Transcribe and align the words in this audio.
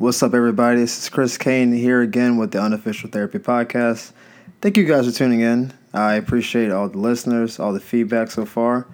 What's 0.00 0.22
up, 0.22 0.32
everybody? 0.32 0.80
This 0.80 0.96
is 0.96 1.10
Chris 1.10 1.36
Kane 1.36 1.72
here 1.72 2.00
again 2.00 2.38
with 2.38 2.52
the 2.52 2.58
Unofficial 2.58 3.10
Therapy 3.10 3.38
Podcast. 3.38 4.12
Thank 4.62 4.78
you 4.78 4.86
guys 4.86 5.04
for 5.04 5.12
tuning 5.12 5.40
in. 5.40 5.74
I 5.92 6.14
appreciate 6.14 6.70
all 6.70 6.88
the 6.88 6.96
listeners, 6.96 7.60
all 7.60 7.74
the 7.74 7.80
feedback 7.80 8.30
so 8.30 8.46
far. 8.46 8.86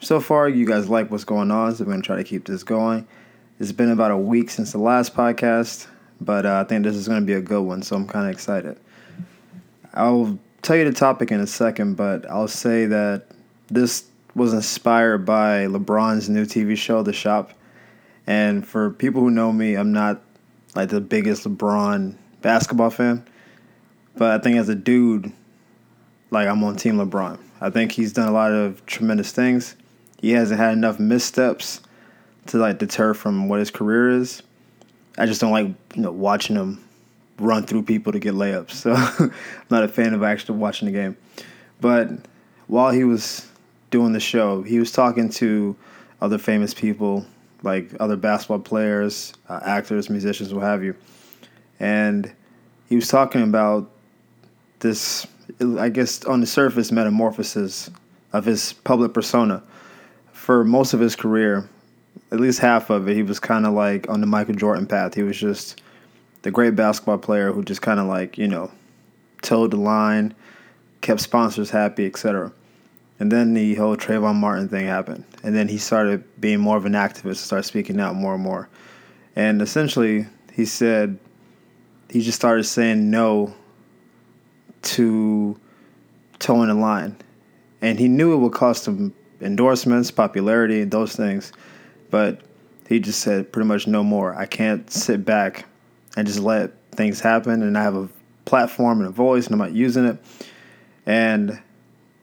So 0.00 0.18
far, 0.18 0.48
you 0.48 0.66
guys 0.66 0.88
like 0.88 1.08
what's 1.08 1.22
going 1.22 1.52
on, 1.52 1.72
so 1.76 1.84
I'm 1.84 1.88
going 1.88 2.02
to 2.02 2.06
try 2.06 2.16
to 2.16 2.24
keep 2.24 2.46
this 2.46 2.64
going. 2.64 3.06
It's 3.60 3.70
been 3.70 3.92
about 3.92 4.10
a 4.10 4.16
week 4.16 4.50
since 4.50 4.72
the 4.72 4.78
last 4.78 5.14
podcast, 5.14 5.86
but 6.20 6.44
uh, 6.44 6.62
I 6.62 6.68
think 6.68 6.82
this 6.82 6.96
is 6.96 7.06
going 7.06 7.20
to 7.20 7.26
be 7.26 7.34
a 7.34 7.40
good 7.40 7.62
one, 7.62 7.82
so 7.82 7.94
I'm 7.94 8.08
kind 8.08 8.26
of 8.26 8.32
excited. 8.32 8.76
I'll 9.92 10.36
tell 10.62 10.74
you 10.74 10.84
the 10.84 10.92
topic 10.92 11.30
in 11.30 11.38
a 11.38 11.46
second, 11.46 11.94
but 11.94 12.28
I'll 12.28 12.48
say 12.48 12.86
that 12.86 13.26
this 13.68 14.06
was 14.34 14.52
inspired 14.52 15.24
by 15.24 15.66
LeBron's 15.66 16.28
new 16.28 16.44
TV 16.44 16.76
show, 16.76 17.04
The 17.04 17.12
Shop. 17.12 17.52
And 18.26 18.66
for 18.66 18.90
people 18.90 19.20
who 19.20 19.30
know 19.30 19.52
me, 19.52 19.74
I'm 19.74 19.92
not 19.92 20.23
like 20.74 20.88
the 20.88 21.00
biggest 21.00 21.44
LeBron 21.44 22.16
basketball 22.42 22.90
fan, 22.90 23.24
but 24.16 24.38
I 24.38 24.42
think 24.42 24.56
as 24.56 24.68
a 24.68 24.74
dude, 24.74 25.32
like 26.30 26.48
I'm 26.48 26.62
on 26.64 26.76
Team 26.76 26.96
LeBron. 26.96 27.38
I 27.60 27.70
think 27.70 27.92
he's 27.92 28.12
done 28.12 28.28
a 28.28 28.32
lot 28.32 28.52
of 28.52 28.84
tremendous 28.86 29.32
things. 29.32 29.76
He 30.20 30.32
hasn't 30.32 30.60
had 30.60 30.72
enough 30.72 30.98
missteps 30.98 31.80
to 32.46 32.58
like 32.58 32.78
deter 32.78 33.14
from 33.14 33.48
what 33.48 33.58
his 33.58 33.70
career 33.70 34.10
is. 34.10 34.42
I 35.16 35.26
just 35.26 35.40
don't 35.40 35.52
like 35.52 35.66
you 35.94 36.02
know 36.02 36.10
watching 36.10 36.56
him 36.56 36.84
run 37.38 37.64
through 37.64 37.82
people 37.82 38.12
to 38.12 38.18
get 38.18 38.34
layups. 38.34 38.70
So 38.84 38.92
I'm 38.94 39.32
not 39.70 39.84
a 39.84 39.88
fan 39.88 40.14
of 40.14 40.22
actually 40.22 40.58
watching 40.58 40.86
the 40.86 40.92
game. 40.92 41.16
But 41.80 42.10
while 42.66 42.90
he 42.90 43.04
was 43.04 43.48
doing 43.90 44.12
the 44.12 44.20
show, 44.20 44.62
he 44.62 44.78
was 44.78 44.92
talking 44.92 45.28
to 45.30 45.76
other 46.20 46.38
famous 46.38 46.74
people, 46.74 47.26
like 47.64 47.90
other 47.98 48.16
basketball 48.16 48.60
players, 48.60 49.32
uh, 49.48 49.60
actors, 49.64 50.10
musicians, 50.10 50.52
what 50.52 50.64
have 50.64 50.84
you. 50.84 50.94
And 51.80 52.30
he 52.88 52.96
was 52.96 53.08
talking 53.08 53.42
about 53.42 53.90
this, 54.80 55.26
I 55.78 55.88
guess, 55.88 56.24
on 56.24 56.40
the 56.40 56.46
surface, 56.46 56.92
metamorphosis 56.92 57.90
of 58.32 58.44
his 58.44 58.72
public 58.72 59.14
persona. 59.14 59.62
For 60.32 60.64
most 60.64 60.92
of 60.92 61.00
his 61.00 61.16
career, 61.16 61.68
at 62.30 62.38
least 62.38 62.58
half 62.60 62.90
of 62.90 63.08
it, 63.08 63.14
he 63.14 63.22
was 63.22 63.40
kind 63.40 63.66
of 63.66 63.72
like 63.72 64.08
on 64.08 64.20
the 64.20 64.26
Michael 64.26 64.54
Jordan 64.54 64.86
path. 64.86 65.14
He 65.14 65.22
was 65.22 65.38
just 65.38 65.80
the 66.42 66.50
great 66.50 66.76
basketball 66.76 67.18
player 67.18 67.52
who 67.52 67.64
just 67.64 67.80
kind 67.80 67.98
of 67.98 68.06
like, 68.06 68.36
you 68.36 68.48
know, 68.48 68.70
toed 69.40 69.70
the 69.70 69.76
line, 69.76 70.34
kept 71.00 71.20
sponsors 71.20 71.70
happy, 71.70 72.06
etc. 72.06 72.52
And 73.20 73.30
then 73.30 73.54
the 73.54 73.74
whole 73.74 73.96
Trayvon 73.96 74.34
Martin 74.34 74.68
thing 74.68 74.86
happened. 74.86 75.24
And 75.42 75.54
then 75.54 75.68
he 75.68 75.78
started 75.78 76.24
being 76.40 76.60
more 76.60 76.76
of 76.76 76.84
an 76.84 76.94
activist, 76.94 77.36
started 77.36 77.64
speaking 77.64 78.00
out 78.00 78.14
more 78.16 78.34
and 78.34 78.42
more. 78.42 78.68
And 79.36 79.62
essentially, 79.62 80.26
he 80.52 80.64
said 80.64 81.18
he 82.10 82.20
just 82.20 82.36
started 82.36 82.64
saying 82.64 83.10
no 83.10 83.54
to 84.82 85.58
toeing 86.38 86.68
the 86.68 86.74
line. 86.74 87.16
And 87.80 87.98
he 87.98 88.08
knew 88.08 88.34
it 88.34 88.38
would 88.38 88.52
cost 88.52 88.86
him 88.86 89.14
endorsements, 89.40 90.10
popularity, 90.10 90.84
those 90.84 91.14
things. 91.14 91.52
But 92.10 92.40
he 92.88 92.98
just 93.00 93.20
said 93.20 93.52
pretty 93.52 93.66
much 93.66 93.86
no 93.86 94.02
more. 94.02 94.34
I 94.34 94.46
can't 94.46 94.90
sit 94.90 95.24
back 95.24 95.66
and 96.16 96.26
just 96.26 96.40
let 96.40 96.72
things 96.92 97.20
happen. 97.20 97.62
And 97.62 97.76
I 97.78 97.82
have 97.82 97.96
a 97.96 98.08
platform 98.44 99.00
and 99.00 99.08
a 99.08 99.12
voice, 99.12 99.46
and 99.46 99.54
I'm 99.54 99.58
not 99.58 99.72
using 99.72 100.04
it. 100.04 100.18
And 101.06 101.60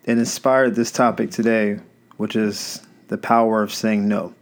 it 0.03 0.17
inspired 0.17 0.75
this 0.75 0.91
topic 0.91 1.31
today, 1.31 1.79
which 2.17 2.35
is 2.35 2.81
the 3.07 3.17
power 3.17 3.61
of 3.61 3.73
saying 3.73 4.07
no, 4.07 4.33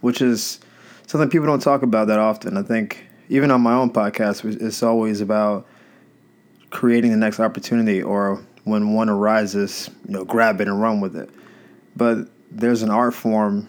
which 0.00 0.22
is 0.22 0.60
something 1.06 1.28
people 1.28 1.46
don't 1.46 1.62
talk 1.62 1.82
about 1.82 2.06
that 2.08 2.18
often. 2.18 2.56
I 2.56 2.62
think 2.62 3.04
even 3.28 3.50
on 3.50 3.60
my 3.60 3.74
own 3.74 3.90
podcast, 3.90 4.44
it's 4.60 4.82
always 4.82 5.20
about 5.20 5.66
creating 6.70 7.10
the 7.10 7.16
next 7.16 7.40
opportunity 7.40 8.02
or 8.02 8.42
when 8.64 8.92
one 8.92 9.08
arises, 9.08 9.90
you 10.06 10.14
know, 10.14 10.24
grab 10.24 10.60
it 10.60 10.68
and 10.68 10.80
run 10.80 11.00
with 11.00 11.16
it. 11.16 11.28
But 11.96 12.28
there's 12.50 12.82
an 12.82 12.90
art 12.90 13.14
form 13.14 13.68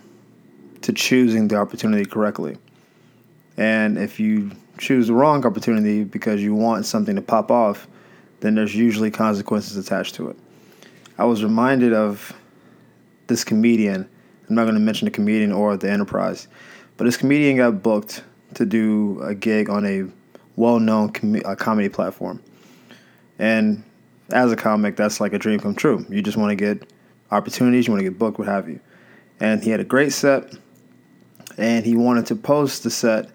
to 0.81 0.93
choosing 0.93 1.47
the 1.47 1.55
opportunity 1.57 2.05
correctly. 2.05 2.57
And 3.57 3.97
if 3.97 4.19
you 4.19 4.51
choose 4.77 5.07
the 5.07 5.13
wrong 5.13 5.45
opportunity 5.45 6.03
because 6.03 6.41
you 6.41 6.55
want 6.55 6.85
something 6.85 7.15
to 7.15 7.21
pop 7.21 7.51
off, 7.51 7.87
then 8.41 8.55
there's 8.55 8.75
usually 8.75 9.09
consequences 9.09 9.77
attached 9.77 10.15
to 10.15 10.29
it. 10.29 10.37
I 11.17 11.25
was 11.25 11.43
reminded 11.43 11.93
of 11.93 12.33
this 13.27 13.43
comedian. 13.43 14.09
I'm 14.49 14.55
not 14.55 14.63
going 14.63 14.73
to 14.75 14.81
mention 14.81 15.05
the 15.05 15.11
comedian 15.11 15.51
or 15.51 15.77
the 15.77 15.89
enterprise, 15.89 16.47
but 16.97 17.05
this 17.05 17.17
comedian 17.17 17.57
got 17.57 17.81
booked 17.81 18.23
to 18.55 18.65
do 18.65 19.21
a 19.21 19.33
gig 19.33 19.69
on 19.69 19.85
a 19.85 20.05
well-known 20.55 21.11
com- 21.11 21.41
comedy 21.57 21.89
platform. 21.89 22.41
And 23.39 23.83
as 24.31 24.51
a 24.51 24.55
comic, 24.55 24.95
that's 24.95 25.21
like 25.21 25.33
a 25.33 25.39
dream 25.39 25.59
come 25.59 25.75
true. 25.75 26.05
You 26.09 26.21
just 26.21 26.37
want 26.37 26.51
to 26.51 26.55
get 26.55 26.91
opportunities, 27.31 27.87
you 27.87 27.93
want 27.93 28.03
to 28.03 28.09
get 28.09 28.19
booked, 28.19 28.39
what 28.39 28.47
have 28.47 28.67
you. 28.67 28.79
And 29.39 29.63
he 29.63 29.69
had 29.69 29.79
a 29.79 29.85
great 29.85 30.13
set, 30.13 30.53
and 31.57 31.85
he 31.85 31.95
wanted 31.95 32.25
to 32.27 32.35
post 32.35 32.83
the 32.83 32.89
set 32.89 33.29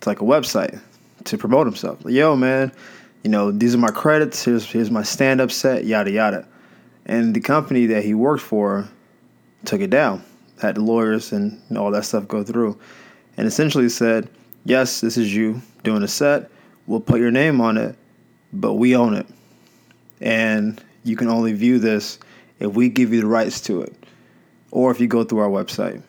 to 0.00 0.08
like 0.08 0.20
a 0.20 0.24
website 0.24 0.80
to 1.24 1.38
promote 1.38 1.66
himself. 1.66 2.04
Like, 2.04 2.14
Yo, 2.14 2.34
man, 2.34 2.72
you 3.22 3.30
know, 3.30 3.52
these 3.52 3.74
are 3.74 3.78
my 3.78 3.90
credits. 3.90 4.44
Here's 4.44 4.64
here's 4.64 4.90
my 4.90 5.02
stand 5.02 5.40
up 5.40 5.50
set, 5.50 5.84
yada 5.84 6.10
yada. 6.10 6.46
And 7.06 7.34
the 7.34 7.40
company 7.40 7.86
that 7.86 8.04
he 8.04 8.14
worked 8.14 8.42
for 8.42 8.88
took 9.64 9.80
it 9.80 9.90
down, 9.90 10.22
had 10.60 10.76
the 10.76 10.80
lawyers 10.80 11.32
and 11.32 11.60
all 11.76 11.90
that 11.92 12.04
stuff 12.04 12.26
go 12.28 12.42
through, 12.42 12.78
and 13.36 13.46
essentially 13.46 13.88
said, 13.88 14.28
"Yes, 14.64 15.00
this 15.00 15.16
is 15.16 15.34
you 15.34 15.62
doing 15.84 16.02
a 16.02 16.08
set. 16.08 16.50
We'll 16.86 17.00
put 17.00 17.20
your 17.20 17.30
name 17.30 17.60
on 17.60 17.76
it, 17.76 17.94
but 18.52 18.74
we 18.74 18.96
own 18.96 19.14
it, 19.14 19.26
and 20.20 20.82
you 21.04 21.16
can 21.16 21.28
only 21.28 21.52
view 21.52 21.78
this 21.78 22.18
if 22.58 22.72
we 22.74 22.88
give 22.88 23.12
you 23.12 23.20
the 23.20 23.26
rights 23.26 23.60
to 23.62 23.82
it, 23.82 23.94
or 24.72 24.90
if 24.90 25.00
you 25.00 25.06
go 25.06 25.22
through 25.22 25.38
our 25.38 25.48
website. 25.48 26.02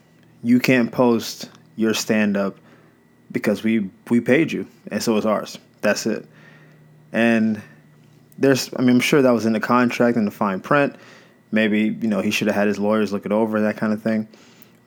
You 0.43 0.59
can't 0.59 0.91
post 0.91 1.49
your 1.75 1.93
stand 1.93 2.37
up 2.37 2.57
because 3.31 3.63
we 3.63 3.89
we 4.09 4.19
paid 4.19 4.51
you, 4.51 4.67
and 4.89 5.01
so 5.01 5.15
is 5.17 5.27
ours. 5.27 5.59
That's 5.81 6.07
it." 6.07 6.27
And 7.13 7.61
there's, 8.37 8.69
I 8.75 8.81
mean, 8.81 8.95
I'm 8.95 8.99
sure 8.99 9.21
that 9.21 9.31
was 9.31 9.45
in 9.45 9.53
the 9.53 9.59
contract 9.59 10.17
and 10.17 10.27
the 10.27 10.31
fine 10.31 10.59
print. 10.59 10.95
Maybe, 11.51 11.95
you 12.01 12.07
know, 12.07 12.19
he 12.19 12.31
should 12.31 12.47
have 12.47 12.55
had 12.55 12.67
his 12.67 12.79
lawyers 12.79 13.13
look 13.13 13.25
it 13.25 13.31
over, 13.31 13.57
and 13.57 13.65
that 13.65 13.77
kind 13.77 13.93
of 13.93 14.01
thing. 14.01 14.27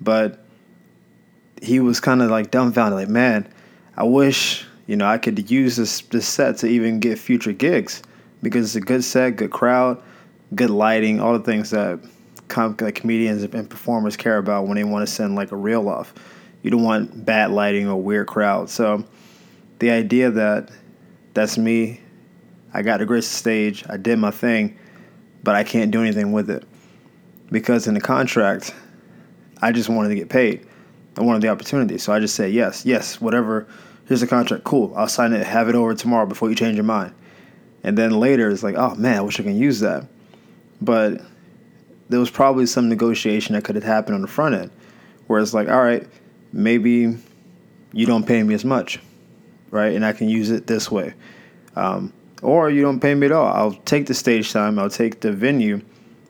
But 0.00 0.44
he 1.62 1.80
was 1.80 2.00
kind 2.00 2.20
of 2.20 2.30
like 2.30 2.50
dumbfounded, 2.50 2.98
like, 2.98 3.08
man, 3.08 3.48
I 3.96 4.02
wish, 4.02 4.66
you 4.86 4.96
know, 4.96 5.06
I 5.06 5.16
could 5.16 5.50
use 5.50 5.76
this, 5.76 6.00
this 6.02 6.26
set 6.26 6.58
to 6.58 6.66
even 6.66 7.00
get 7.00 7.18
future 7.18 7.52
gigs 7.52 8.02
because 8.42 8.66
it's 8.66 8.82
a 8.82 8.86
good 8.86 9.04
set, 9.04 9.36
good 9.36 9.52
crowd, 9.52 10.02
good 10.54 10.70
lighting, 10.70 11.20
all 11.20 11.32
the 11.32 11.44
things 11.44 11.70
that 11.70 12.00
com- 12.48 12.76
like 12.80 12.96
comedians 12.96 13.42
and 13.42 13.70
performers 13.70 14.16
care 14.16 14.38
about 14.38 14.66
when 14.66 14.76
they 14.76 14.84
want 14.84 15.06
to 15.06 15.12
send 15.12 15.36
like 15.36 15.52
a 15.52 15.56
reel 15.56 15.88
off. 15.88 16.12
You 16.62 16.70
don't 16.70 16.82
want 16.82 17.24
bad 17.24 17.52
lighting 17.52 17.88
or 17.88 18.00
weird 18.02 18.26
crowd. 18.26 18.68
So 18.68 19.04
the 19.78 19.90
idea 19.90 20.30
that 20.32 20.70
that's 21.32 21.56
me 21.56 22.00
I 22.76 22.82
got 22.82 22.98
to 22.98 23.06
grace 23.06 23.26
the 23.26 23.34
stage. 23.34 23.86
I 23.88 23.96
did 23.96 24.18
my 24.18 24.30
thing, 24.30 24.76
but 25.42 25.54
I 25.54 25.64
can't 25.64 25.90
do 25.90 26.02
anything 26.02 26.32
with 26.32 26.50
it 26.50 26.62
because 27.50 27.86
in 27.86 27.94
the 27.94 28.02
contract, 28.02 28.74
I 29.62 29.72
just 29.72 29.88
wanted 29.88 30.10
to 30.10 30.14
get 30.14 30.28
paid. 30.28 30.66
I 31.16 31.22
wanted 31.22 31.40
the 31.40 31.48
opportunity, 31.48 31.96
so 31.96 32.12
I 32.12 32.20
just 32.20 32.34
said 32.34 32.52
yes, 32.52 32.84
yes, 32.84 33.18
whatever. 33.18 33.66
Here's 34.04 34.20
the 34.20 34.26
contract. 34.26 34.64
Cool. 34.64 34.92
I'll 34.94 35.08
sign 35.08 35.32
it. 35.32 35.46
Have 35.46 35.70
it 35.70 35.74
over 35.74 35.94
tomorrow 35.94 36.26
before 36.26 36.50
you 36.50 36.54
change 36.54 36.74
your 36.74 36.84
mind. 36.84 37.14
And 37.82 37.96
then 37.96 38.10
later, 38.10 38.50
it's 38.50 38.62
like, 38.62 38.74
oh 38.76 38.94
man, 38.96 39.16
I 39.16 39.20
wish 39.22 39.40
I 39.40 39.42
can 39.42 39.56
use 39.56 39.80
that. 39.80 40.06
But 40.82 41.22
there 42.10 42.20
was 42.20 42.30
probably 42.30 42.66
some 42.66 42.90
negotiation 42.90 43.54
that 43.54 43.64
could 43.64 43.76
have 43.76 43.84
happened 43.84 44.16
on 44.16 44.20
the 44.20 44.28
front 44.28 44.54
end, 44.54 44.70
where 45.28 45.40
it's 45.40 45.54
like, 45.54 45.70
all 45.70 45.82
right, 45.82 46.06
maybe 46.52 47.16
you 47.94 48.04
don't 48.04 48.26
pay 48.26 48.42
me 48.42 48.52
as 48.52 48.66
much, 48.66 49.00
right? 49.70 49.94
And 49.94 50.04
I 50.04 50.12
can 50.12 50.28
use 50.28 50.50
it 50.50 50.66
this 50.66 50.90
way. 50.90 51.14
Um, 51.74 52.12
or 52.42 52.70
you 52.70 52.82
don't 52.82 53.00
pay 53.00 53.14
me 53.14 53.26
at 53.26 53.32
all. 53.32 53.46
I'll 53.46 53.72
take 53.72 54.06
the 54.06 54.14
stage 54.14 54.52
time, 54.52 54.78
I'll 54.78 54.90
take 54.90 55.20
the 55.20 55.32
venue, 55.32 55.80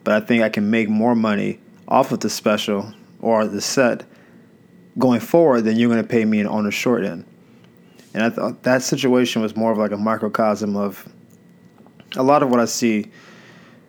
but 0.05 0.15
I 0.23 0.25
think 0.25 0.43
I 0.43 0.49
can 0.49 0.71
make 0.71 0.89
more 0.89 1.15
money 1.15 1.61
off 1.89 2.13
of 2.13 2.21
the 2.21 2.31
special 2.31 2.93
or 3.21 3.47
the 3.47 3.61
set 3.61 4.05
going 4.99 5.21
forward 5.21 5.63
than 5.63 5.77
you're 5.77 5.91
going 5.91 6.03
to 6.03 6.09
pay 6.09 6.25
me 6.25 6.45
on 6.45 6.65
the 6.65 6.71
short 6.71 7.05
end. 7.05 7.25
And 8.15 8.23
I 8.23 8.31
thought 8.31 8.63
that 8.63 8.83
situation 8.83 9.43
was 9.43 9.57
more 9.57 9.73
of 9.73 9.79
like 9.79 9.91
a 9.91 9.97
microcosm 9.97 10.77
of 10.77 11.07
a 12.17 12.23
lot 12.23 12.43
of 12.43 12.51
what 12.51 12.61
I 12.61 12.65
see 12.65 13.11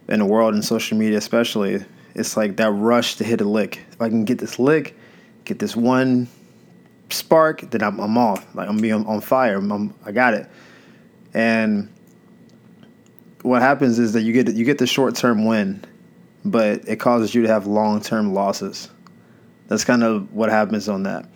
in 0.09 0.19
the 0.19 0.25
world 0.25 0.53
and 0.53 0.63
social 0.63 0.97
media, 0.97 1.17
especially. 1.17 1.83
It's 2.13 2.35
like 2.35 2.57
that 2.57 2.71
rush 2.71 3.15
to 3.15 3.23
hit 3.23 3.41
a 3.41 3.45
lick. 3.45 3.79
If 3.91 4.01
I 4.01 4.09
can 4.09 4.25
get 4.25 4.39
this 4.39 4.59
lick, 4.59 4.97
get 5.45 5.59
this 5.59 5.75
one 5.75 6.27
spark, 7.09 7.61
then 7.71 7.81
I'm, 7.81 7.99
I'm 7.99 8.17
off. 8.17 8.53
Like 8.55 8.67
I'm 8.67 8.77
being 8.77 9.05
on 9.05 9.21
fire. 9.21 9.57
I'm, 9.57 9.93
I 10.03 10.11
got 10.11 10.33
it. 10.33 10.49
And 11.33 11.89
what 13.47 13.61
happens 13.61 13.99
is 13.99 14.13
that 14.13 14.21
you 14.21 14.33
get 14.33 14.53
you 14.53 14.65
get 14.65 14.77
the 14.77 14.87
short 14.87 15.15
term 15.15 15.45
win, 15.45 15.83
but 16.45 16.87
it 16.87 16.97
causes 16.97 17.33
you 17.33 17.41
to 17.43 17.47
have 17.47 17.67
long 17.67 18.01
term 18.01 18.33
losses. 18.33 18.89
That's 19.67 19.83
kind 19.83 20.03
of 20.03 20.33
what 20.33 20.49
happens 20.49 20.87
on 20.87 21.03
that. 21.03 21.27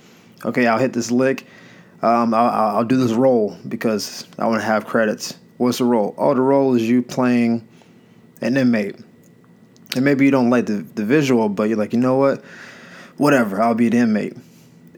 Okay, 0.45 0.67
I'll 0.67 0.79
hit 0.79 0.93
this 0.93 1.11
lick. 1.11 1.45
Um, 2.01 2.33
I'll, 2.33 2.77
I'll 2.77 2.83
do 2.83 2.97
this 2.97 3.11
role 3.11 3.57
because 3.67 4.25
I 4.39 4.47
want 4.47 4.61
to 4.61 4.65
have 4.65 4.85
credits. 4.85 5.37
What's 5.57 5.77
the 5.77 5.85
role? 5.85 6.15
Oh, 6.17 6.33
the 6.33 6.41
role 6.41 6.73
is 6.73 6.87
you 6.87 7.03
playing 7.03 7.67
an 8.41 8.57
inmate. 8.57 8.95
And 9.95 10.05
maybe 10.05 10.25
you 10.25 10.31
don't 10.31 10.49
like 10.49 10.65
the, 10.65 10.77
the 10.95 11.05
visual, 11.05 11.49
but 11.49 11.63
you're 11.69 11.77
like, 11.77 11.93
you 11.93 11.99
know 11.99 12.15
what? 12.15 12.43
Whatever, 13.17 13.61
I'll 13.61 13.75
be 13.75 13.89
the 13.89 13.97
inmate. 13.97 14.35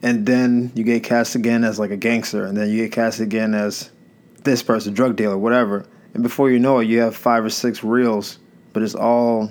And 0.02 0.24
then 0.24 0.72
you 0.74 0.84
get 0.84 1.02
cast 1.02 1.34
again 1.34 1.64
as 1.64 1.78
like 1.78 1.90
a 1.90 1.96
gangster, 1.96 2.44
and 2.46 2.56
then 2.56 2.70
you 2.70 2.84
get 2.84 2.92
cast 2.92 3.20
again 3.20 3.54
as 3.54 3.90
this 4.44 4.62
person, 4.62 4.94
drug 4.94 5.16
dealer, 5.16 5.36
whatever. 5.36 5.86
And 6.14 6.22
before 6.22 6.50
you 6.50 6.58
know 6.58 6.78
it, 6.78 6.86
you 6.86 7.00
have 7.00 7.14
five 7.14 7.44
or 7.44 7.50
six 7.50 7.82
reels, 7.82 8.38
but 8.72 8.82
it's 8.82 8.94
all 8.94 9.50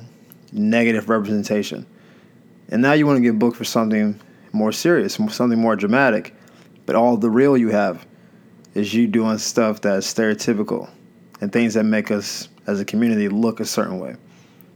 negative 0.54 1.10
representation. 1.10 1.86
And 2.70 2.82
now 2.82 2.94
you 2.94 3.06
want 3.06 3.18
to 3.18 3.22
get 3.22 3.38
booked 3.38 3.58
for 3.58 3.66
something 3.66 4.20
more 4.54 4.72
serious, 4.72 5.16
something 5.16 5.60
more 5.60 5.76
dramatic, 5.76 6.34
but 6.86 6.96
all 6.96 7.18
the 7.18 7.30
reel 7.30 7.58
you 7.58 7.70
have 7.70 8.06
is 8.74 8.94
you 8.94 9.08
doing 9.08 9.38
stuff 9.38 9.82
that's 9.82 10.12
stereotypical 10.12 10.90
and 11.42 11.52
things 11.52 11.74
that 11.74 11.84
make 11.84 12.12
us 12.12 12.48
as 12.66 12.80
a 12.80 12.86
community 12.86 13.28
look 13.28 13.60
a 13.60 13.66
certain 13.66 14.00
way. 14.00 14.16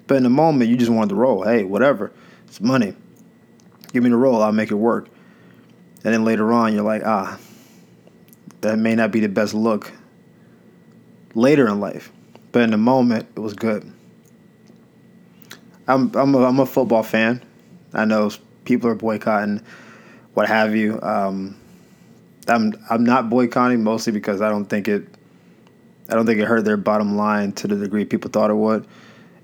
But 0.07 0.17
in 0.17 0.23
the 0.23 0.29
moment, 0.29 0.69
you 0.69 0.77
just 0.77 0.91
want 0.91 1.09
the 1.09 1.15
role. 1.15 1.43
Hey, 1.43 1.63
whatever, 1.63 2.11
it's 2.47 2.59
money. 2.59 2.93
Give 3.93 4.03
me 4.03 4.09
the 4.09 4.17
role, 4.17 4.41
I'll 4.41 4.51
make 4.51 4.71
it 4.71 4.75
work. 4.75 5.07
And 6.03 6.13
then 6.13 6.25
later 6.25 6.51
on, 6.51 6.73
you're 6.73 6.83
like, 6.83 7.03
ah, 7.05 7.39
that 8.61 8.77
may 8.77 8.95
not 8.95 9.11
be 9.11 9.21
the 9.21 9.29
best 9.29 9.53
look 9.53 9.91
later 11.37 11.67
in 11.67 11.79
life, 11.79 12.11
but 12.51 12.63
in 12.63 12.71
the 12.71 12.77
moment, 12.77 13.27
it 13.35 13.39
was 13.39 13.53
good. 13.53 13.89
I'm 15.87 16.13
I'm 16.15 16.35
a, 16.35 16.43
I'm 16.43 16.59
a 16.59 16.65
football 16.65 17.03
fan. 17.03 17.41
I 17.93 18.03
know 18.03 18.31
people 18.65 18.89
are 18.89 18.95
boycotting, 18.95 19.61
what 20.33 20.47
have 20.47 20.75
you. 20.75 20.99
Um, 21.01 21.55
I'm 22.47 22.73
I'm 22.89 23.03
not 23.03 23.29
boycotting 23.29 23.83
mostly 23.83 24.11
because 24.11 24.41
I 24.41 24.49
don't 24.49 24.65
think 24.65 24.87
it 24.87 25.07
I 26.09 26.15
don't 26.15 26.25
think 26.25 26.39
it 26.39 26.45
hurt 26.45 26.65
their 26.65 26.77
bottom 26.77 27.15
line 27.15 27.51
to 27.53 27.67
the 27.67 27.75
degree 27.75 28.03
people 28.03 28.31
thought 28.31 28.49
it 28.49 28.55
would. 28.55 28.85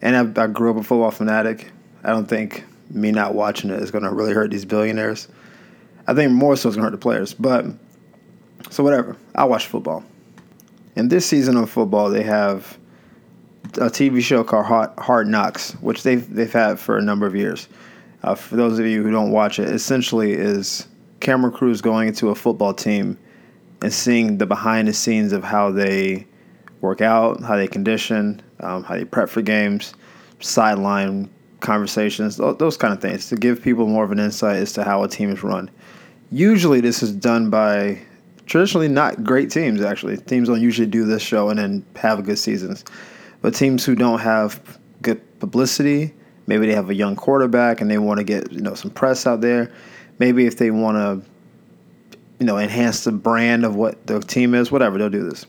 And 0.02 0.38
I, 0.38 0.44
I 0.44 0.48
grew 0.48 0.72
up 0.72 0.78
a 0.78 0.84
football 0.84 1.12
fanatic. 1.12 1.72
I 2.04 2.10
don't 2.10 2.26
think 2.26 2.66
me 2.90 3.12
not 3.12 3.36
watching 3.36 3.70
it 3.70 3.82
is 3.82 3.92
going 3.92 4.04
to 4.04 4.12
really 4.12 4.34
hurt 4.34 4.52
these 4.52 4.66
billionaires. 4.66 5.28
I 6.08 6.14
think 6.14 6.32
more 6.32 6.56
so 6.58 6.68
it's 6.68 6.76
going 6.76 6.86
to 6.86 6.92
hurt 6.92 6.92
the 6.92 6.98
players. 6.98 7.34
But 7.34 7.66
so 8.70 8.84
whatever. 8.84 9.16
I 9.36 9.46
watch 9.46 9.68
football. 9.68 10.04
And 10.96 11.10
this 11.10 11.26
season 11.26 11.58
of 11.58 11.70
football, 11.70 12.10
they 12.10 12.24
have 12.24 12.78
a 13.76 13.90
TV 13.90 14.22
show 14.22 14.44
called 14.44 14.66
Hard, 14.66 14.92
Hard 14.98 15.28
Knocks, 15.28 15.74
which 15.82 16.04
they've 16.04 16.28
they've 16.34 16.52
had 16.52 16.80
for 16.80 16.98
a 16.98 17.02
number 17.02 17.26
of 17.26 17.36
years. 17.36 17.68
Uh, 18.24 18.36
for 18.36 18.56
those 18.56 18.80
of 18.80 18.86
you 18.86 19.04
who 19.04 19.12
don't 19.12 19.32
watch 19.32 19.60
it, 19.60 19.70
essentially 19.70 20.34
is 20.34 20.88
camera 21.20 21.52
crews 21.52 21.82
going 21.82 22.08
into 22.08 22.30
a 22.30 22.36
football 22.36 22.74
team 22.74 23.18
and 23.82 23.92
seeing 23.92 24.38
the 24.38 24.46
behind 24.46 24.88
the 24.88 24.94
scenes 24.94 25.34
of 25.34 25.44
how 25.44 25.72
they 25.72 26.26
work 26.82 27.02
out, 27.02 27.42
how 27.42 27.58
they 27.58 27.68
condition, 27.68 28.42
um, 28.60 28.84
how 28.84 28.96
they 28.96 29.06
prep 29.06 29.30
for 29.30 29.42
games, 29.42 29.94
sideline 30.40 31.30
conversations, 31.60 32.38
those 32.38 32.78
kind 32.78 32.94
of 32.94 33.02
things 33.02 33.28
to 33.30 33.36
give 33.36 33.62
people 33.62 33.88
more 33.88 34.04
of 34.04 34.12
an 34.12 34.20
insight 34.20 34.58
as 34.58 34.74
to 34.74 34.84
how 34.84 35.04
a 35.04 35.08
team 35.08 35.32
is 35.32 35.44
run. 35.44 35.70
Usually, 36.32 36.82
this 36.82 37.04
is 37.04 37.12
done 37.12 37.50
by 37.50 38.00
traditionally 38.46 38.88
not 38.88 39.24
great 39.24 39.50
teams, 39.50 39.82
actually. 39.82 40.18
Teams 40.18 40.48
don't 40.48 40.62
usually 40.62 40.88
do 40.88 41.06
this 41.06 41.22
show 41.22 41.50
and 41.50 41.60
then 41.60 41.86
have 41.96 42.24
good 42.26 42.38
seasons. 42.38 42.84
But 43.42 43.54
teams 43.56 43.84
who 43.86 43.96
don't 43.96 44.20
have 44.20 44.80
good 45.02 45.22
publicity, 45.40 46.14
maybe 46.48 46.68
they 46.68 46.74
have 46.74 46.90
a 46.90 46.96
young 46.96 47.16
quarterback 47.16 47.82
and 47.82 47.90
they 47.90 47.98
want 47.98 48.20
to 48.20 48.24
get 48.24 48.52
you 48.52 48.62
know 48.62 48.74
some 48.74 48.92
press 48.92 49.28
out 49.28 49.42
there. 49.42 49.72
Maybe 50.20 50.46
if 50.46 50.58
they 50.58 50.72
want 50.72 50.98
to 50.98 51.30
you 52.40 52.46
know 52.46 52.58
enhance 52.58 53.04
the 53.04 53.12
brand 53.12 53.66
of 53.66 53.76
what 53.76 54.06
the 54.08 54.20
team 54.22 54.54
is, 54.54 54.72
whatever, 54.72 54.98
they'll 54.98 55.10
do 55.10 55.30
this. 55.30 55.46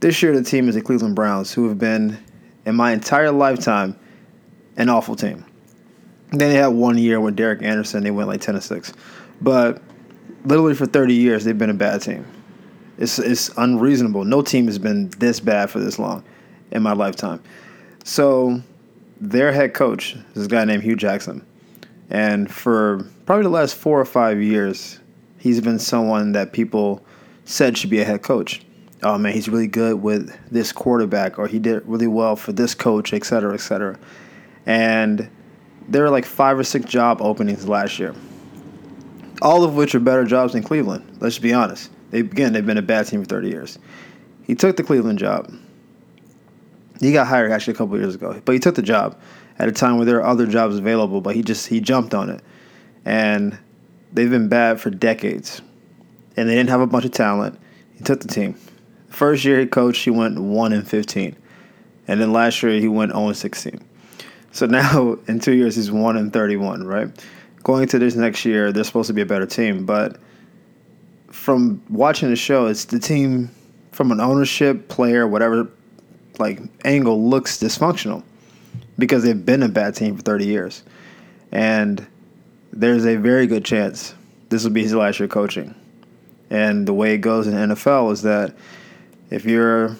This 0.00 0.22
year 0.22 0.34
the 0.34 0.44
team 0.44 0.68
is 0.68 0.76
the 0.76 0.82
Cleveland 0.82 1.16
Browns, 1.16 1.52
who 1.52 1.68
have 1.68 1.78
been 1.78 2.18
in 2.66 2.76
my 2.76 2.92
entire 2.92 3.32
lifetime 3.32 3.98
an 4.76 4.88
awful 4.88 5.16
team. 5.16 5.44
Then 6.30 6.50
they 6.50 6.56
had 6.56 6.68
one 6.68 6.98
year 6.98 7.20
with 7.20 7.34
Derek 7.34 7.62
Anderson, 7.62 8.04
they 8.04 8.10
went 8.10 8.28
like 8.28 8.40
ten 8.40 8.54
to 8.54 8.60
six. 8.60 8.92
But 9.40 9.82
literally 10.44 10.74
for 10.74 10.86
30 10.86 11.14
years 11.14 11.44
they've 11.44 11.58
been 11.58 11.70
a 11.70 11.74
bad 11.74 12.02
team. 12.02 12.26
It's 12.98 13.18
it's 13.18 13.50
unreasonable. 13.56 14.24
No 14.24 14.42
team 14.42 14.66
has 14.66 14.78
been 14.78 15.10
this 15.18 15.40
bad 15.40 15.70
for 15.70 15.78
this 15.78 15.98
long 15.98 16.24
in 16.72 16.82
my 16.82 16.92
lifetime. 16.92 17.42
So 18.04 18.60
their 19.20 19.52
head 19.52 19.74
coach 19.74 20.14
is 20.14 20.34
this 20.34 20.46
guy 20.46 20.64
named 20.64 20.82
Hue 20.82 20.96
Jackson. 20.96 21.44
And 22.10 22.50
for 22.50 23.06
probably 23.26 23.44
the 23.44 23.50
last 23.50 23.76
four 23.76 24.00
or 24.00 24.04
five 24.04 24.40
years, 24.40 24.98
he's 25.38 25.60
been 25.60 25.78
someone 25.78 26.32
that 26.32 26.52
people 26.52 27.04
said 27.44 27.76
should 27.76 27.90
be 27.90 28.00
a 28.00 28.04
head 28.04 28.22
coach. 28.22 28.62
Oh 29.02 29.16
man, 29.16 29.32
he's 29.32 29.48
really 29.48 29.68
good 29.68 30.02
with 30.02 30.36
this 30.50 30.72
quarterback, 30.72 31.38
or 31.38 31.46
he 31.46 31.60
did 31.60 31.86
really 31.86 32.08
well 32.08 32.34
for 32.34 32.52
this 32.52 32.74
coach, 32.74 33.12
et 33.12 33.24
cetera, 33.24 33.54
et 33.54 33.60
cetera. 33.60 33.96
And 34.66 35.30
there 35.88 36.02
were 36.02 36.10
like 36.10 36.24
five 36.24 36.58
or 36.58 36.64
six 36.64 36.84
job 36.86 37.22
openings 37.22 37.68
last 37.68 37.98
year 37.98 38.14
all 39.42 39.64
of 39.64 39.74
which 39.74 39.94
are 39.94 40.00
better 40.00 40.24
jobs 40.24 40.52
than 40.52 40.62
Cleveland. 40.62 41.04
Let's 41.20 41.36
just 41.36 41.42
be 41.42 41.52
honest. 41.52 41.90
They 42.10 42.20
again, 42.20 42.52
they've 42.52 42.64
been 42.64 42.78
a 42.78 42.82
bad 42.82 43.06
team 43.06 43.22
for 43.22 43.28
30 43.28 43.48
years. 43.48 43.78
He 44.44 44.54
took 44.54 44.76
the 44.76 44.82
Cleveland 44.82 45.18
job. 45.18 45.52
He 47.00 47.12
got 47.12 47.26
hired 47.26 47.52
actually 47.52 47.74
a 47.74 47.76
couple 47.76 47.98
years 47.98 48.14
ago, 48.14 48.40
but 48.44 48.52
he 48.52 48.58
took 48.58 48.74
the 48.74 48.82
job 48.82 49.18
at 49.58 49.68
a 49.68 49.72
time 49.72 49.96
where 49.96 50.06
there 50.06 50.18
are 50.18 50.26
other 50.26 50.46
jobs 50.46 50.76
available. 50.76 51.20
But 51.20 51.36
he 51.36 51.42
just 51.42 51.66
he 51.68 51.80
jumped 51.80 52.14
on 52.14 52.30
it, 52.30 52.42
and 53.04 53.56
they've 54.12 54.30
been 54.30 54.48
bad 54.48 54.80
for 54.80 54.90
decades, 54.90 55.62
and 56.36 56.48
they 56.48 56.54
didn't 56.54 56.70
have 56.70 56.80
a 56.80 56.86
bunch 56.86 57.04
of 57.04 57.12
talent. 57.12 57.58
He 57.94 58.04
took 58.04 58.20
the 58.20 58.28
team. 58.28 58.56
First 59.08 59.44
year 59.44 59.60
he 59.60 59.66
coached, 59.66 60.04
he 60.04 60.10
went 60.10 60.38
one 60.38 60.72
and 60.72 60.86
15, 60.86 61.36
and 62.06 62.20
then 62.20 62.32
last 62.32 62.62
year 62.62 62.78
he 62.80 62.88
went 62.88 63.12
0 63.12 63.28
and 63.28 63.36
16. 63.36 63.80
So 64.52 64.66
now 64.66 65.18
in 65.26 65.40
two 65.40 65.54
years 65.54 65.76
he's 65.76 65.90
one 65.90 66.16
and 66.16 66.32
31, 66.32 66.86
right? 66.86 67.08
Going 67.68 67.86
to 67.86 67.98
this 67.98 68.14
next 68.14 68.46
year, 68.46 68.72
they're 68.72 68.82
supposed 68.82 69.08
to 69.08 69.12
be 69.12 69.20
a 69.20 69.26
better 69.26 69.44
team. 69.44 69.84
But 69.84 70.16
from 71.30 71.82
watching 71.90 72.30
the 72.30 72.36
show, 72.36 72.64
it's 72.64 72.86
the 72.86 72.98
team 72.98 73.50
from 73.92 74.10
an 74.10 74.20
ownership, 74.20 74.88
player, 74.88 75.28
whatever, 75.28 75.68
like 76.38 76.60
angle 76.86 77.28
looks 77.28 77.58
dysfunctional 77.58 78.22
because 78.98 79.22
they've 79.22 79.44
been 79.44 79.62
a 79.62 79.68
bad 79.68 79.94
team 79.94 80.16
for 80.16 80.22
30 80.22 80.46
years. 80.46 80.82
And 81.52 82.06
there's 82.72 83.04
a 83.04 83.16
very 83.16 83.46
good 83.46 83.66
chance 83.66 84.14
this 84.48 84.64
will 84.64 84.70
be 84.70 84.82
his 84.82 84.94
last 84.94 85.20
year 85.20 85.28
coaching. 85.28 85.74
And 86.48 86.88
the 86.88 86.94
way 86.94 87.12
it 87.12 87.18
goes 87.18 87.46
in 87.46 87.52
the 87.52 87.74
NFL 87.74 88.12
is 88.12 88.22
that 88.22 88.54
if 89.28 89.44
you're 89.44 89.94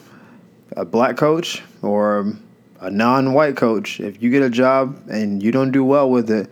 a 0.75 0.87
black 0.87 1.19
coach 1.19 1.63
or 1.83 2.33
a 2.81 2.91
non 2.91 3.35
white 3.35 3.57
coach, 3.57 4.01
if 4.01 4.23
you 4.23 4.31
get 4.31 4.41
a 4.41 4.49
job 4.49 5.07
and 5.11 5.43
you 5.43 5.53
don't 5.53 5.71
do 5.71 5.85
well 5.85 6.09
with 6.09 6.31
it, 6.31 6.51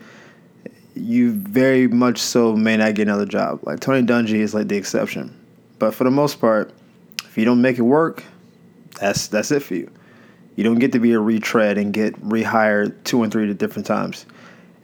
you 0.97 1.33
very 1.33 1.87
much 1.89 2.19
so 2.19 2.57
may 2.57 2.77
not 2.77 2.95
get 2.95 3.03
another 3.03 3.27
job. 3.27 3.61
Like 3.63 3.81
Tony 3.81 4.07
Dungy 4.07 4.37
is 4.41 4.55
like 4.55 4.69
the 4.69 4.77
exception, 4.77 5.39
but 5.79 5.95
for 5.95 6.05
the 6.05 6.11
most 6.11 6.41
part, 6.41 6.73
if 7.25 7.37
you 7.37 7.45
don't 7.45 7.61
make 7.61 7.79
it 7.79 7.83
work, 7.83 8.25
that's 8.99 9.29
that's 9.29 9.51
it 9.51 9.63
for 9.63 9.75
you. 9.75 9.91
You 10.57 10.65
don't 10.65 10.79
get 10.79 10.93
to 10.93 10.99
be 10.99 11.13
a 11.13 11.21
retread 11.21 11.77
and 11.77 11.93
get 11.93 12.19
rehired 12.23 13.05
two 13.05 13.23
and 13.23 13.31
three 13.31 13.53
different 13.53 13.87
times. 13.87 14.25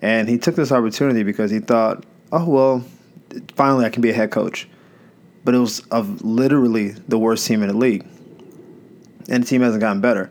And 0.02 0.28
he 0.28 0.37
took 0.37 0.54
this 0.54 0.71
opportunity 0.71 1.23
because 1.23 1.50
he 1.50 1.61
thought, 1.61 2.04
oh 2.31 2.45
well, 2.45 2.85
finally 3.54 3.87
I 3.87 3.88
can 3.88 4.02
be 4.02 4.11
a 4.11 4.14
head 4.14 4.31
coach. 4.31 4.69
But 5.45 5.54
it 5.54 5.59
was 5.59 5.81
of 5.90 6.23
literally 6.23 6.90
the 6.90 7.19
worst 7.19 7.47
team 7.47 7.62
in 7.62 7.69
the 7.69 7.76
league, 7.76 8.07
and 9.28 9.42
the 9.42 9.47
team 9.47 9.62
hasn't 9.62 9.81
gotten 9.81 10.00
better. 10.00 10.31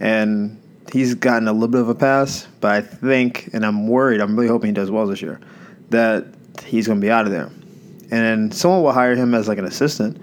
And 0.00 0.60
he's 0.92 1.14
gotten 1.14 1.48
a 1.48 1.52
little 1.52 1.68
bit 1.68 1.80
of 1.80 1.88
a 1.88 1.94
pass, 1.94 2.46
but 2.60 2.72
I 2.72 2.80
think, 2.80 3.50
and 3.52 3.64
I'm 3.64 3.88
worried, 3.88 4.20
I'm 4.20 4.36
really 4.36 4.48
hoping 4.48 4.68
he 4.68 4.74
does 4.74 4.90
well 4.90 5.06
this 5.06 5.22
year, 5.22 5.40
that 5.90 6.26
he's 6.64 6.86
going 6.86 7.00
to 7.00 7.04
be 7.04 7.10
out 7.10 7.26
of 7.26 7.32
there. 7.32 7.50
And 8.10 8.52
someone 8.54 8.82
will 8.82 8.92
hire 8.92 9.14
him 9.14 9.34
as 9.34 9.48
like 9.48 9.58
an 9.58 9.64
assistant. 9.64 10.20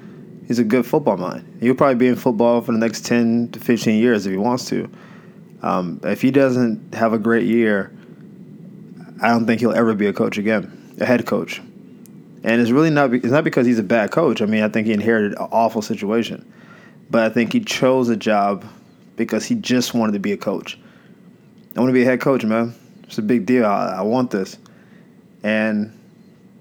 He's 0.47 0.59
a 0.59 0.63
good 0.63 0.85
football 0.85 1.17
mind. 1.17 1.57
He'll 1.59 1.75
probably 1.75 1.95
be 1.95 2.07
in 2.07 2.15
football 2.15 2.61
for 2.61 2.71
the 2.71 2.77
next 2.77 3.05
10 3.05 3.49
to 3.53 3.59
15 3.59 3.99
years 3.99 4.25
if 4.25 4.31
he 4.31 4.37
wants 4.37 4.65
to. 4.69 4.89
Um, 5.61 5.99
if 6.03 6.21
he 6.21 6.31
doesn't 6.31 6.93
have 6.93 7.13
a 7.13 7.19
great 7.19 7.45
year, 7.45 7.91
I 9.21 9.29
don't 9.29 9.45
think 9.45 9.59
he'll 9.61 9.73
ever 9.73 9.93
be 9.95 10.07
a 10.07 10.13
coach 10.13 10.37
again, 10.37 10.95
a 10.99 11.05
head 11.05 11.25
coach. 11.25 11.59
And 12.43 12.61
it's 12.61 12.69
really 12.69 12.91
not 12.91 13.11
it's 13.11 13.25
not 13.25 13.43
because 13.43 13.65
he's 13.65 13.79
a 13.79 13.83
bad 13.83 14.11
coach. 14.11 14.41
I 14.41 14.45
mean, 14.45 14.61
I 14.61 14.69
think 14.69 14.85
he 14.85 14.93
inherited 14.93 15.31
an 15.31 15.47
awful 15.51 15.81
situation. 15.81 16.51
But 17.09 17.23
I 17.23 17.29
think 17.33 17.53
he 17.53 17.59
chose 17.59 18.09
a 18.09 18.15
job 18.15 18.65
because 19.15 19.45
he 19.45 19.55
just 19.55 19.93
wanted 19.93 20.13
to 20.13 20.19
be 20.19 20.31
a 20.31 20.37
coach. 20.37 20.79
I 21.75 21.79
want 21.79 21.89
to 21.89 21.93
be 21.93 22.03
a 22.03 22.05
head 22.05 22.21
coach, 22.21 22.45
man. 22.45 22.73
It's 23.03 23.17
a 23.17 23.21
big 23.21 23.45
deal. 23.45 23.65
I, 23.65 23.97
I 23.97 24.01
want 24.01 24.31
this. 24.31 24.57
And 25.43 25.97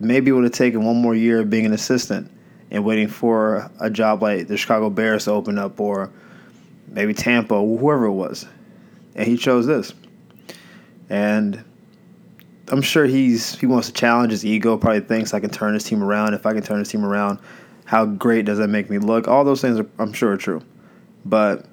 maybe 0.00 0.30
it 0.30 0.32
would 0.32 0.44
have 0.44 0.52
taken 0.52 0.84
one 0.84 0.96
more 0.96 1.14
year 1.14 1.40
of 1.40 1.50
being 1.50 1.66
an 1.66 1.72
assistant 1.72 2.30
and 2.70 2.84
waiting 2.84 3.08
for 3.08 3.70
a 3.80 3.88
job 3.88 4.22
like 4.22 4.48
the 4.48 4.56
Chicago 4.56 4.90
Bears 4.90 5.24
to 5.24 5.30
open 5.30 5.58
up 5.58 5.78
or 5.78 6.10
maybe 6.88 7.14
Tampa, 7.14 7.54
whoever 7.54 8.06
it 8.06 8.12
was. 8.12 8.46
And 9.14 9.26
he 9.26 9.36
chose 9.36 9.66
this. 9.66 9.92
And 11.08 11.64
I'm 12.68 12.82
sure 12.82 13.06
he's 13.06 13.56
he 13.58 13.66
wants 13.66 13.88
to 13.88 13.92
challenge 13.92 14.32
his 14.32 14.44
ego, 14.44 14.76
probably 14.76 15.00
thinks 15.00 15.34
I 15.34 15.40
can 15.40 15.50
turn 15.50 15.74
this 15.74 15.84
team 15.84 16.02
around. 16.02 16.34
If 16.34 16.46
I 16.46 16.52
can 16.52 16.62
turn 16.62 16.78
this 16.78 16.88
team 16.88 17.04
around, 17.04 17.38
How 17.84 18.06
great 18.06 18.46
does 18.46 18.58
that 18.58 18.68
make 18.68 18.90
me 18.90 18.98
look? 18.98 19.28
All 19.28 19.44
those 19.44 19.60
things 19.60 19.78
are, 19.78 19.86
I'm 19.98 20.12
sure 20.12 20.32
are 20.32 20.36
true, 20.36 20.62
but 21.24 21.66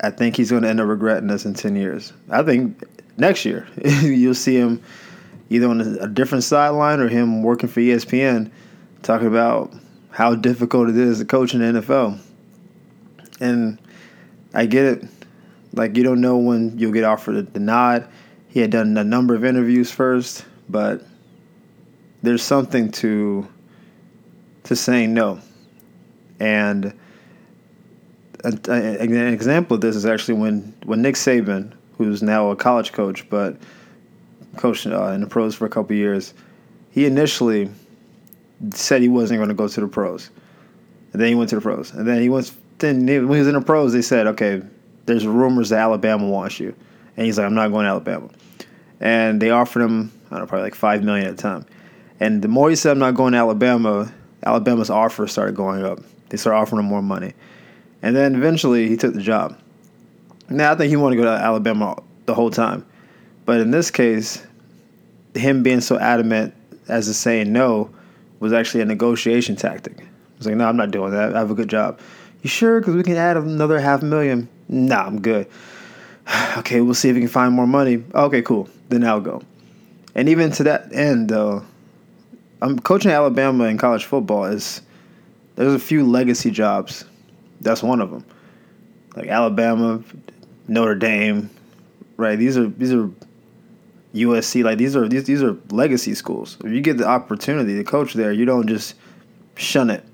I 0.00 0.10
think 0.10 0.36
he's 0.36 0.50
going 0.50 0.62
to 0.62 0.68
end 0.68 0.80
up 0.80 0.88
regretting 0.88 1.28
this 1.28 1.44
in 1.44 1.54
ten 1.54 1.76
years. 1.76 2.12
I 2.30 2.42
think 2.42 2.82
next 3.16 3.44
year 3.44 3.66
you'll 3.84 4.34
see 4.34 4.56
him 4.56 4.82
either 5.50 5.68
on 5.68 5.80
a 5.80 6.08
different 6.08 6.44
sideline 6.44 7.00
or 7.00 7.08
him 7.08 7.42
working 7.42 7.68
for 7.68 7.80
ESPN, 7.80 8.50
talking 9.02 9.26
about 9.26 9.72
how 10.10 10.34
difficult 10.34 10.88
it 10.88 10.96
is 10.96 11.18
to 11.18 11.24
coach 11.24 11.54
in 11.54 11.60
the 11.60 11.80
NFL. 11.80 12.18
And 13.40 13.78
I 14.54 14.66
get 14.66 14.84
it. 14.84 15.04
Like 15.72 15.96
you 15.96 16.02
don't 16.02 16.20
know 16.20 16.36
when 16.36 16.78
you'll 16.78 16.92
get 16.92 17.04
offered 17.04 17.52
the 17.52 17.60
nod. 17.60 18.08
He 18.48 18.60
had 18.60 18.70
done 18.70 18.96
a 18.96 19.04
number 19.04 19.34
of 19.34 19.44
interviews 19.44 19.90
first, 19.90 20.44
but 20.68 21.04
there's 22.22 22.42
something 22.42 22.90
to 22.92 23.46
to 24.64 24.76
saying 24.76 25.14
no. 25.14 25.40
And 26.38 26.92
an 28.44 29.32
example 29.32 29.74
of 29.74 29.80
this 29.80 29.96
is 29.96 30.06
actually 30.06 30.34
when, 30.34 30.74
when 30.84 31.02
Nick 31.02 31.14
Saban, 31.14 31.72
who's 31.98 32.22
now 32.22 32.50
a 32.50 32.56
college 32.56 32.92
coach, 32.92 33.28
but 33.28 33.56
coached 34.56 34.86
uh, 34.86 35.06
in 35.08 35.20
the 35.20 35.26
pros 35.26 35.54
for 35.54 35.66
a 35.66 35.68
couple 35.68 35.94
years, 35.94 36.34
he 36.90 37.06
initially 37.06 37.70
said 38.74 39.02
he 39.02 39.08
wasn't 39.08 39.38
going 39.38 39.48
to 39.48 39.54
go 39.54 39.68
to 39.68 39.80
the 39.80 39.88
pros, 39.88 40.30
and 41.12 41.20
then 41.20 41.28
he 41.28 41.34
went 41.34 41.50
to 41.50 41.56
the 41.56 41.62
pros, 41.62 41.92
and 41.92 42.06
then 42.06 42.20
he 42.20 42.28
went. 42.28 42.52
Then 42.78 43.04
when 43.06 43.20
he 43.20 43.20
was 43.26 43.46
in 43.46 43.54
the 43.54 43.60
pros, 43.60 43.92
they 43.92 44.02
said, 44.02 44.26
"Okay, 44.26 44.62
there's 45.06 45.26
rumors 45.26 45.68
that 45.68 45.80
Alabama 45.80 46.26
wants 46.26 46.58
you," 46.58 46.74
and 47.16 47.26
he's 47.26 47.38
like, 47.38 47.46
"I'm 47.46 47.54
not 47.54 47.68
going 47.68 47.84
to 47.84 47.90
Alabama," 47.90 48.28
and 49.00 49.40
they 49.40 49.50
offered 49.50 49.82
him, 49.82 50.12
I 50.26 50.30
don't 50.30 50.40
know, 50.40 50.46
probably 50.46 50.64
like 50.64 50.74
five 50.74 51.02
million 51.02 51.26
at 51.26 51.34
a 51.34 51.36
time, 51.36 51.66
and 52.18 52.42
the 52.42 52.48
more 52.48 52.70
he 52.70 52.76
said, 52.76 52.92
"I'm 52.92 52.98
not 52.98 53.14
going 53.14 53.32
to 53.32 53.38
Alabama," 53.38 54.12
Alabama's 54.44 54.90
offer 54.90 55.26
started 55.26 55.54
going 55.54 55.84
up. 55.84 56.00
They 56.30 56.36
started 56.36 56.58
offering 56.58 56.80
him 56.80 56.86
more 56.86 57.02
money, 57.02 57.34
and 58.02 58.14
then 58.14 58.34
eventually 58.34 58.88
he 58.88 58.96
took 58.96 59.14
the 59.14 59.22
job. 59.22 59.58
Now 60.48 60.72
I 60.72 60.74
think 60.74 60.90
he 60.90 60.96
wanted 60.96 61.16
to 61.16 61.22
go 61.22 61.36
to 61.36 61.42
Alabama 61.42 62.02
the 62.26 62.34
whole 62.34 62.50
time, 62.50 62.84
but 63.44 63.60
in 63.60 63.70
this 63.70 63.90
case, 63.90 64.46
him 65.34 65.62
being 65.62 65.80
so 65.80 65.98
adamant 65.98 66.54
as 66.88 67.06
to 67.06 67.14
saying 67.14 67.52
no 67.52 67.90
was 68.40 68.52
actually 68.52 68.80
a 68.80 68.86
negotiation 68.86 69.56
tactic. 69.56 70.04
Was 70.38 70.46
like, 70.46 70.56
no, 70.56 70.66
I'm 70.66 70.76
not 70.76 70.90
doing 70.90 71.12
that. 71.12 71.36
I 71.36 71.38
have 71.38 71.50
a 71.50 71.54
good 71.54 71.68
job. 71.68 72.00
You 72.42 72.48
sure? 72.48 72.80
Because 72.80 72.96
we 72.96 73.02
can 73.02 73.16
add 73.16 73.36
another 73.36 73.78
half 73.78 74.02
million. 74.02 74.48
Nah, 74.68 75.04
I'm 75.04 75.20
good. 75.20 75.46
okay, 76.58 76.80
we'll 76.80 76.94
see 76.94 77.10
if 77.10 77.14
we 77.14 77.20
can 77.20 77.28
find 77.28 77.52
more 77.54 77.66
money. 77.66 78.02
Okay, 78.14 78.42
cool. 78.42 78.68
Then 78.88 79.04
I'll 79.04 79.20
go. 79.20 79.42
And 80.14 80.28
even 80.28 80.50
to 80.52 80.64
that 80.64 80.92
end, 80.92 81.28
though, 81.28 81.64
I'm 82.62 82.78
coaching 82.78 83.10
Alabama 83.10 83.64
in 83.64 83.78
college 83.78 84.04
football 84.04 84.44
is 84.44 84.82
there's 85.56 85.74
a 85.74 85.78
few 85.78 86.06
legacy 86.06 86.50
jobs. 86.50 87.04
That's 87.60 87.82
one 87.82 88.00
of 88.00 88.10
them. 88.10 88.24
Like 89.16 89.28
Alabama, 89.28 90.02
Notre 90.68 90.94
Dame, 90.94 91.50
right? 92.16 92.36
These 92.36 92.56
are 92.56 92.68
these 92.68 92.92
are 92.92 93.10
USC. 94.14 94.64
Like 94.64 94.78
these 94.78 94.96
are 94.96 95.08
these 95.08 95.24
these 95.24 95.42
are 95.42 95.56
legacy 95.70 96.14
schools. 96.14 96.56
If 96.64 96.72
you 96.72 96.80
get 96.80 96.96
the 96.96 97.06
opportunity 97.06 97.76
to 97.76 97.84
coach 97.84 98.14
there, 98.14 98.32
you 98.32 98.44
don't 98.44 98.66
just 98.66 98.94
shun 99.56 99.90
it 99.90 100.04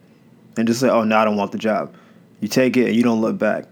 and 0.57 0.67
just 0.67 0.81
say, 0.81 0.89
"Oh, 0.89 1.05
no, 1.05 1.17
I 1.17 1.25
don't 1.25 1.37
want 1.37 1.53
the 1.53 1.59
job." 1.59 1.95
You 2.41 2.49
take 2.49 2.77
it 2.77 2.87
and 2.87 2.97
you 2.97 3.03
don't 3.03 3.21
look 3.21 3.39
back. 3.39 3.67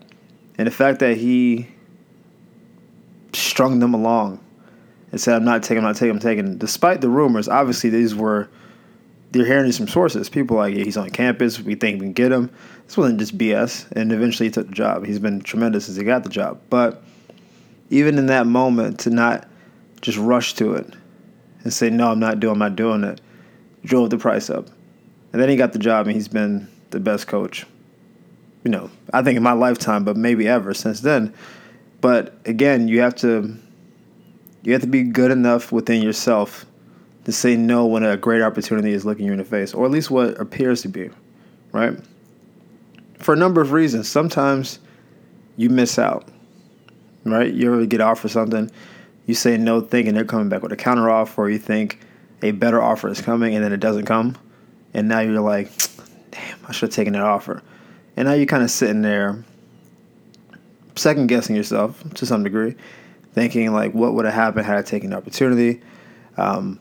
And 0.57 0.67
the 0.67 0.71
fact 0.71 1.01
that 1.01 1.17
he 1.17 1.69
strung 3.33 3.81
them 3.81 3.95
along 3.95 4.41
and 5.11 5.21
said, 5.21 5.35
"I'm 5.35 5.45
not 5.45 5.63
taking, 5.63 5.79
I'm 5.79 5.85
not 5.85 5.97
taking, 5.97 6.11
I'm 6.11 6.21
taking," 6.21 6.59
despite 6.59 7.01
the 7.01 7.09
rumors, 7.09 7.49
obviously 7.49 7.91
these 7.91 8.15
were 8.15 8.49
they're 9.35 9.47
hearing 9.47 9.65
these 9.65 9.77
from 9.77 9.89
sources. 9.89 10.29
People 10.29 10.57
like, 10.57 10.75
yeah, 10.75 10.85
he's 10.85 10.97
on 10.97 11.11
campus. 11.11 11.61
We 11.61 11.75
think 11.75 12.01
we 12.01 12.07
can 12.07 12.13
get 12.13 12.33
him. 12.33 12.51
This 12.87 12.97
wasn't 12.97 13.19
just 13.19 13.37
BS. 13.37 13.91
And 13.93 14.13
eventually 14.13 14.49
he 14.49 14.53
took 14.53 14.69
the 14.69 14.75
job. 14.75 15.05
He's 15.05 15.19
been 15.19 15.41
tremendous 15.41 15.87
since 15.87 15.97
he 15.97 16.05
got 16.05 16.23
the 16.23 16.29
job. 16.29 16.61
But 16.71 17.03
even 17.91 18.17
in 18.17 18.27
that 18.27 18.47
moment, 18.47 19.01
to 19.01 19.11
not 19.11 19.49
just 20.01 20.19
rush 20.19 20.55
to 20.55 20.75
it 20.75 20.95
and 21.65 21.73
say, 21.73 21.91
no, 21.91 22.13
I'm 22.13 22.21
not 22.21 22.39
doing, 22.39 22.53
I'm 22.53 22.59
not 22.59 22.77
doing 22.77 23.03
it, 23.05 23.21
drove 23.85 24.11
the 24.11 24.19
price 24.19 24.51
up. 24.51 24.69
And 25.33 25.43
then 25.43 25.49
he 25.49 25.57
got 25.57 25.73
the 25.73 25.79
job 25.79 26.07
and 26.07 26.15
he's 26.15 26.29
been 26.29 26.69
the 26.91 27.01
best 27.01 27.27
coach, 27.27 27.67
you 28.63 28.71
know, 28.71 28.89
I 29.13 29.23
think 29.23 29.37
in 29.37 29.43
my 29.43 29.53
lifetime, 29.53 30.05
but 30.05 30.17
maybe 30.17 30.47
ever 30.47 30.73
since 30.75 31.01
then. 31.01 31.35
But 32.01 32.35
again, 32.45 32.87
you 32.87 33.01
have 33.01 33.17
to 33.17 33.57
you 34.63 34.73
have 34.73 34.83
to 34.83 34.89
be 34.89 35.03
good 35.03 35.31
enough 35.31 35.73
within 35.73 36.03
yourself 36.03 36.65
to 37.25 37.33
say 37.33 37.57
no 37.57 37.87
when 37.87 38.03
a 38.03 38.17
great 38.17 38.43
opportunity 38.43 38.93
is 38.93 39.05
looking 39.05 39.27
you 39.27 39.33
in 39.33 39.39
the 39.39 39.45
face, 39.45 39.75
or 39.75 39.85
at 39.85 39.91
least 39.91 40.11
what 40.11 40.39
appears 40.41 40.83
to 40.83 40.89
be, 40.89 41.11
right? 41.73 41.99
For 43.19 43.35
a 43.35 43.37
number 43.37 43.61
of 43.61 43.73
reasons. 43.73 44.09
Sometimes 44.09 44.79
you 45.57 45.71
miss 45.71 45.99
out, 45.99 46.29
right? 47.25 47.53
You 47.53 47.73
ever 47.73 47.87
get 47.87 48.01
offered 48.01 48.31
something 48.31 48.71
you 49.27 49.35
say 49.35 49.57
no 49.57 49.81
thinking 49.81 50.15
they're 50.15 50.25
coming 50.25 50.49
back 50.49 50.63
with 50.63 50.73
a 50.73 50.77
counter 50.77 51.09
offer, 51.11 51.43
or 51.43 51.51
you 51.51 51.59
think 51.59 52.01
a 52.43 52.51
better 52.51 52.83
offer 52.83 53.09
is 53.09 53.21
coming 53.21 53.55
and 53.55 53.65
then 53.65 53.73
it 53.73 53.81
doesn't 53.81 54.05
come, 54.05 54.37
and 54.93 55.09
now 55.09 55.21
you're 55.21 55.41
like, 55.41 55.71
damn, 56.31 56.59
I 56.67 56.73
should 56.73 56.89
have 56.89 56.95
taken 56.95 57.15
that 57.15 57.23
offer, 57.23 57.63
and 58.17 58.29
now 58.29 58.35
you're 58.35 58.47
kind 58.47 58.63
of 58.63 58.71
sitting 58.71 59.03
there, 59.03 59.43
second 60.97 61.29
guessing 61.29 61.57
yourself 61.57 62.03
to 62.15 62.27
some 62.27 62.45
degree, 62.45 62.75
thinking 63.33 63.73
like, 63.73 63.95
what 63.95 64.15
would 64.15 64.27
have 64.27 64.35
happened 64.35 64.67
had 64.67 64.77
I 64.77 64.83
taken 64.83 65.11
the 65.11 65.17
opportunity? 65.17 65.81
Um, 66.37 66.79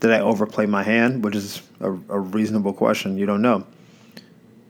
did 0.00 0.10
I 0.12 0.20
overplay 0.20 0.66
my 0.66 0.82
hand? 0.82 1.22
Which 1.22 1.36
is 1.36 1.62
a, 1.80 1.90
a 1.90 2.18
reasonable 2.18 2.72
question. 2.72 3.16
You 3.16 3.26
don't 3.26 3.42
know, 3.42 3.66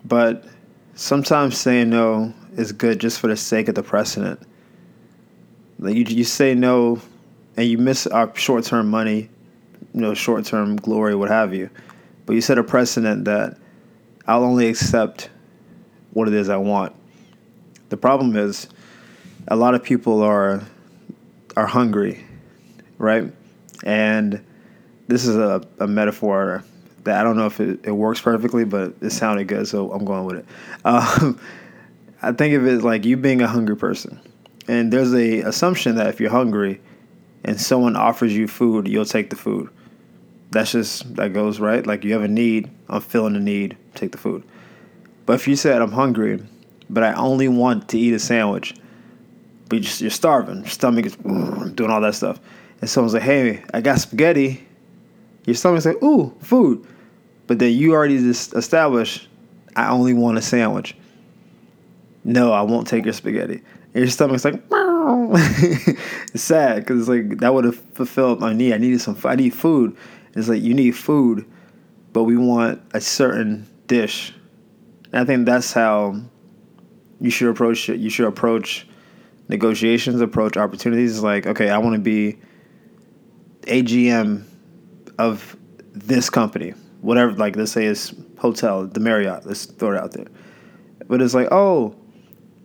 but 0.05 0.45
sometimes 0.95 1.57
saying 1.59 1.91
no 1.91 2.35
is 2.57 2.73
good 2.73 2.99
just 2.99 3.21
for 3.21 3.29
the 3.29 3.37
sake 3.37 3.69
of 3.69 3.75
the 3.75 3.83
precedent. 3.83 4.41
Like 5.79 5.95
you, 5.95 6.05
you 6.05 6.25
say 6.25 6.55
no 6.55 7.01
and 7.57 7.67
you 7.67 7.79
miss 7.79 8.07
our 8.07 8.35
short 8.37 8.65
term 8.65 8.89
money, 8.91 9.31
you 9.95 10.01
know, 10.01 10.15
short 10.15 10.45
term 10.45 10.77
glory, 10.77 11.15
what 11.15 11.31
have 11.31 11.55
you. 11.55 11.71
But 12.27 12.35
you 12.35 12.41
set 12.41 12.59
a 12.59 12.65
precedent 12.65 13.25
that 13.25 13.57
I'll 14.27 14.45
only 14.45 14.69
accept 14.69 15.31
what 16.13 16.29
it 16.29 16.35
is 16.35 16.49
I 16.49 16.57
want. 16.57 16.95
The 17.89 17.97
problem 17.97 18.37
is 18.37 18.69
a 19.49 19.57
lot 19.57 19.75
of 19.75 19.83
people 19.83 20.23
are 20.23 20.63
are 21.57 21.67
hungry, 21.67 22.25
right? 22.99 23.33
And 23.85 24.45
this 25.11 25.27
is 25.27 25.37
a, 25.37 25.63
a 25.81 25.87
metaphor 25.87 26.65
that 27.05 27.21
I 27.21 27.25
don't 27.25 27.37
know 27.37 27.47
if 27.47 27.61
it, 27.61 27.81
it 27.85 27.93
works 27.93 28.21
perfectly, 28.21 28.65
but 28.65 28.95
it 29.01 29.11
sounded 29.11 29.49
good, 29.49 29.67
so 29.67 29.91
I'm 29.93 30.05
going 30.05 30.25
with 30.25 30.37
it. 30.37 30.47
Um, 30.85 31.39
I 32.23 32.33
think 32.33 32.55
of 32.55 32.67
it 32.67 32.83
like 32.83 33.05
you 33.05 33.17
being 33.17 33.41
a 33.41 33.47
hungry 33.47 33.77
person. 33.77 34.21
And 34.69 34.93
there's 34.93 35.13
a 35.15 35.41
assumption 35.41 35.97
that 35.97 36.09
if 36.09 36.21
you're 36.21 36.31
hungry, 36.31 36.81
and 37.45 37.61
someone 37.61 37.97
offers 37.97 38.37
you 38.37 38.47
food, 38.47 38.87
you'll 38.87 39.05
take 39.05 39.31
the 39.31 39.37
food. 39.37 39.71
That's 40.51 40.73
just 40.73 41.17
that 41.17 41.33
goes 41.33 41.59
right. 41.59 41.87
Like 41.87 42.05
you 42.05 42.13
have 42.13 42.23
a 42.23 42.29
need, 42.29 42.71
I'm 42.89 43.01
feeling 43.01 43.33
the 43.33 43.41
need, 43.41 43.77
take 43.95 44.13
the 44.13 44.19
food. 44.19 44.43
But 45.27 45.35
if 45.35 45.49
you 45.49 45.57
said 45.57 45.81
I'm 45.81 45.93
hungry, 45.93 46.43
but 46.91 47.03
I 47.03 47.15
only 47.15 47.49
want 47.49 47.89
to 47.91 47.99
eat 47.99 48.13
a 48.13 48.19
sandwich, 48.19 48.75
but 49.69 49.79
you're, 49.79 50.05
you're 50.07 50.11
starving, 50.11 50.59
your 50.59 50.69
stomach 50.69 51.07
is 51.07 51.17
doing 51.75 51.91
all 51.91 52.01
that 52.01 52.15
stuff, 52.15 52.39
and 52.81 52.91
someone's 52.91 53.15
like, 53.15 53.23
"Hey, 53.23 53.63
I 53.73 53.81
got 53.81 54.01
spaghetti," 54.01 54.67
your 55.45 55.55
stomach's 55.55 55.87
like, 55.87 56.03
"Ooh, 56.03 56.35
food," 56.41 56.87
but 57.47 57.59
then 57.59 57.73
you 57.73 57.93
already 57.93 58.19
just 58.19 58.55
established, 58.55 59.29
I 59.77 59.89
only 59.91 60.15
want 60.15 60.39
a 60.39 60.43
sandwich. 60.43 60.97
No, 62.25 62.53
I 62.53 62.63
won't 62.63 62.87
take 62.87 63.05
your 63.05 63.15
spaghetti. 63.15 63.63
And 63.95 64.05
your 64.05 64.09
stomach's 64.09 64.45
like, 64.45 64.63
it's 64.71 66.43
sad 66.43 66.77
because 66.77 67.01
it's 67.01 67.09
like 67.09 67.39
that 67.39 67.53
would 67.55 67.65
have 67.65 67.77
fulfilled 67.95 68.41
my 68.41 68.53
need. 68.53 68.73
I 68.73 68.79
needed 68.79 69.01
some. 69.01 69.17
I 69.25 69.37
need 69.37 69.55
food. 69.55 69.97
It's 70.35 70.49
like 70.49 70.63
you 70.63 70.75
need 70.75 70.93
food, 70.93 71.45
but 72.13 72.25
we 72.25 72.37
want 72.37 72.81
a 72.93 73.01
certain 73.01 73.67
dish. 73.87 74.33
And 75.13 75.17
I 75.17 75.25
think 75.25 75.47
that's 75.47 75.73
how 75.73 76.21
you 77.21 77.31
should 77.31 77.49
approach 77.49 77.89
it. 77.89 77.99
You 77.99 78.11
should 78.11 78.27
approach 78.27 78.87
negotiations, 79.49 80.21
approach 80.21 80.57
opportunities. 80.57 81.17
It's 81.17 81.25
like, 81.25 81.47
okay, 81.47 81.71
I 81.71 81.79
want 81.79 81.95
to 81.95 82.01
be 82.01 82.39
AGM 83.63 84.45
of 85.21 85.57
this 85.93 86.31
company, 86.31 86.75
whatever. 87.01 87.33
Like, 87.33 87.57
let's 87.57 87.73
say 87.73 87.87
it's 87.87 88.15
hotel, 88.39 88.87
the 88.87 89.01
Marriott. 89.01 89.47
Let's 89.47 89.67
throw 89.67 89.93
it 89.93 89.99
out 89.99 90.13
there. 90.13 90.27
But 91.07 91.21
it's 91.23 91.35
like, 91.35 91.49
oh, 91.51 91.95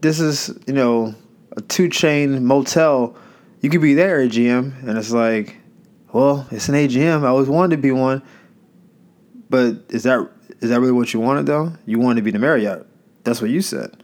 this 0.02 0.20
is 0.20 0.58
you 0.68 0.74
know 0.74 1.16
a 1.58 1.62
two 1.62 1.90
chain 1.90 2.46
motel, 2.46 3.16
you 3.62 3.70
could 3.70 3.82
be 3.82 3.94
there 3.94 4.22
at 4.22 4.32
GM, 4.32 4.88
and 4.88 4.98
it's 4.98 5.12
like, 5.12 5.58
well, 6.14 6.48
it's 6.52 6.70
an 6.70 6.76
AGM. 6.76 7.24
I 7.24 7.28
always 7.28 7.50
wanted 7.50 7.78
to 7.78 7.82
be 7.82 7.92
one, 7.92 8.22
but 9.50 9.78
is 9.90 10.04
that 10.04 10.30
is 10.62 10.70
that 10.70 10.80
really 10.80 10.92
what 10.92 11.14
you 11.14 11.20
wanted 11.20 11.46
though? 11.46 11.74
You 11.86 12.00
wanted 12.00 12.18
to 12.18 12.22
be 12.24 12.32
the 12.32 12.40
Marriott. 12.40 12.86
That's 13.24 13.42
what 13.42 13.50
you 13.50 13.62
said. 13.62 14.04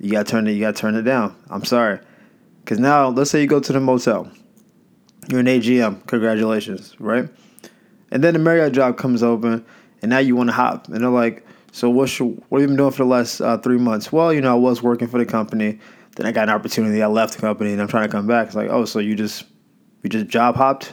You 0.00 0.10
got 0.10 0.26
to 0.26 0.32
turn 0.32 0.46
it. 0.46 0.52
You 0.52 0.60
got 0.60 0.74
to 0.74 0.80
turn 0.80 0.94
it 0.94 1.02
down. 1.02 1.36
I'm 1.50 1.64
sorry, 1.64 2.00
because 2.64 2.78
now 2.78 3.08
let's 3.08 3.30
say 3.30 3.40
you 3.40 3.46
go 3.46 3.60
to 3.60 3.72
the 3.72 3.80
motel. 3.80 4.30
You're 5.28 5.40
an 5.40 5.46
AGM. 5.46 6.06
Congratulations, 6.06 6.94
right? 6.98 7.28
And 8.10 8.22
then 8.22 8.34
the 8.34 8.40
Marriott 8.40 8.72
job 8.72 8.98
comes 8.98 9.22
open, 9.22 9.64
and 10.02 10.10
now 10.10 10.18
you 10.18 10.36
want 10.36 10.50
to 10.50 10.54
hop. 10.54 10.88
And 10.88 11.02
they're 11.02 11.08
like, 11.08 11.46
so 11.70 11.88
what's 11.88 12.18
your, 12.18 12.28
what 12.48 12.60
have 12.60 12.62
you 12.62 12.66
been 12.68 12.76
doing 12.76 12.90
for 12.90 13.04
the 13.04 13.08
last 13.08 13.40
uh, 13.40 13.56
three 13.58 13.78
months? 13.78 14.12
Well, 14.12 14.32
you 14.32 14.40
know, 14.40 14.52
I 14.52 14.58
was 14.58 14.82
working 14.82 15.08
for 15.08 15.18
the 15.18 15.24
company. 15.24 15.78
Then 16.16 16.26
I 16.26 16.32
got 16.32 16.48
an 16.48 16.54
opportunity. 16.54 17.02
I 17.02 17.06
left 17.06 17.34
the 17.34 17.40
company, 17.40 17.72
and 17.72 17.80
I'm 17.80 17.88
trying 17.88 18.06
to 18.06 18.12
come 18.12 18.26
back. 18.26 18.48
It's 18.48 18.56
like, 18.56 18.68
oh, 18.68 18.84
so 18.84 18.98
you 18.98 19.14
just 19.14 19.44
you 20.02 20.10
just 20.10 20.26
job 20.26 20.56
hopped, 20.56 20.92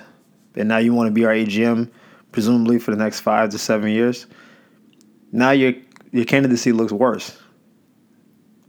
and 0.56 0.70
now 0.70 0.78
you 0.78 0.94
want 0.94 1.08
to 1.08 1.12
be 1.12 1.26
our 1.26 1.34
AGM, 1.34 1.92
presumably 2.32 2.80
for 2.80 2.92
the 2.92 2.98
next 2.98 3.20
five 3.20 3.50
to 3.50 3.58
seven 3.58 3.90
years. 3.90 4.28
Now 5.34 5.52
your 5.52 5.74
your 6.12 6.26
candidacy 6.26 6.72
looks 6.72 6.94
worse. 6.94 7.38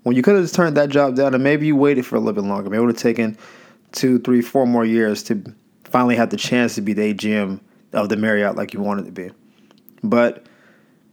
When 0.03 0.17
you 0.17 0.23
could 0.23 0.35
have 0.35 0.43
just 0.43 0.55
turned 0.55 0.77
that 0.77 0.89
job 0.89 1.15
down, 1.15 1.35
and 1.35 1.45
maybe 1.45 1.67
you 1.67 1.77
waited 1.77 2.05
for 2.05 2.17
a 2.17 2.19
little 2.19 2.43
bit 2.43 2.49
longer. 2.49 2.71
Maybe 2.71 2.79
it 2.79 2.87
would 2.87 2.95
have 2.95 3.03
taken 3.03 3.39
two, 3.93 4.19
three, 4.19 4.43
four 4.43 4.67
more 4.67 4.85
years 4.85 5.23
to 5.25 5.43
finally 5.85 6.17
have 6.17 6.31
the 6.31 6.37
chance 6.37 6.75
to 6.77 6.81
be 6.81 6.93
the 6.93 7.15
AGM 7.15 7.61
of 7.93 8.09
the 8.09 8.17
Marriott 8.17 8.57
like 8.57 8.73
you 8.73 8.81
wanted 8.81 9.07
to 9.07 9.13
be. 9.13 9.31
But 10.03 10.47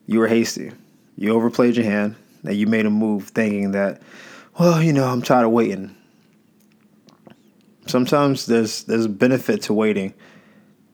you 0.06 0.20
were 0.20 0.28
hasty. 0.28 0.72
You 1.16 1.34
overplayed 1.34 1.76
your 1.76 1.86
hand, 1.86 2.16
and 2.44 2.56
you 2.56 2.68
made 2.68 2.86
a 2.86 2.90
move 2.90 3.30
thinking 3.30 3.72
that, 3.72 4.02
well, 4.60 4.82
you 4.82 4.94
know, 4.94 5.06
I'm 5.06 5.22
tired 5.22 5.46
of 5.46 5.52
waiting. 5.52 5.96
Sometimes 7.88 8.46
there's 8.46 8.84
there's 8.84 9.08
benefit 9.08 9.64
to 9.64 9.74
waiting, 9.74 10.14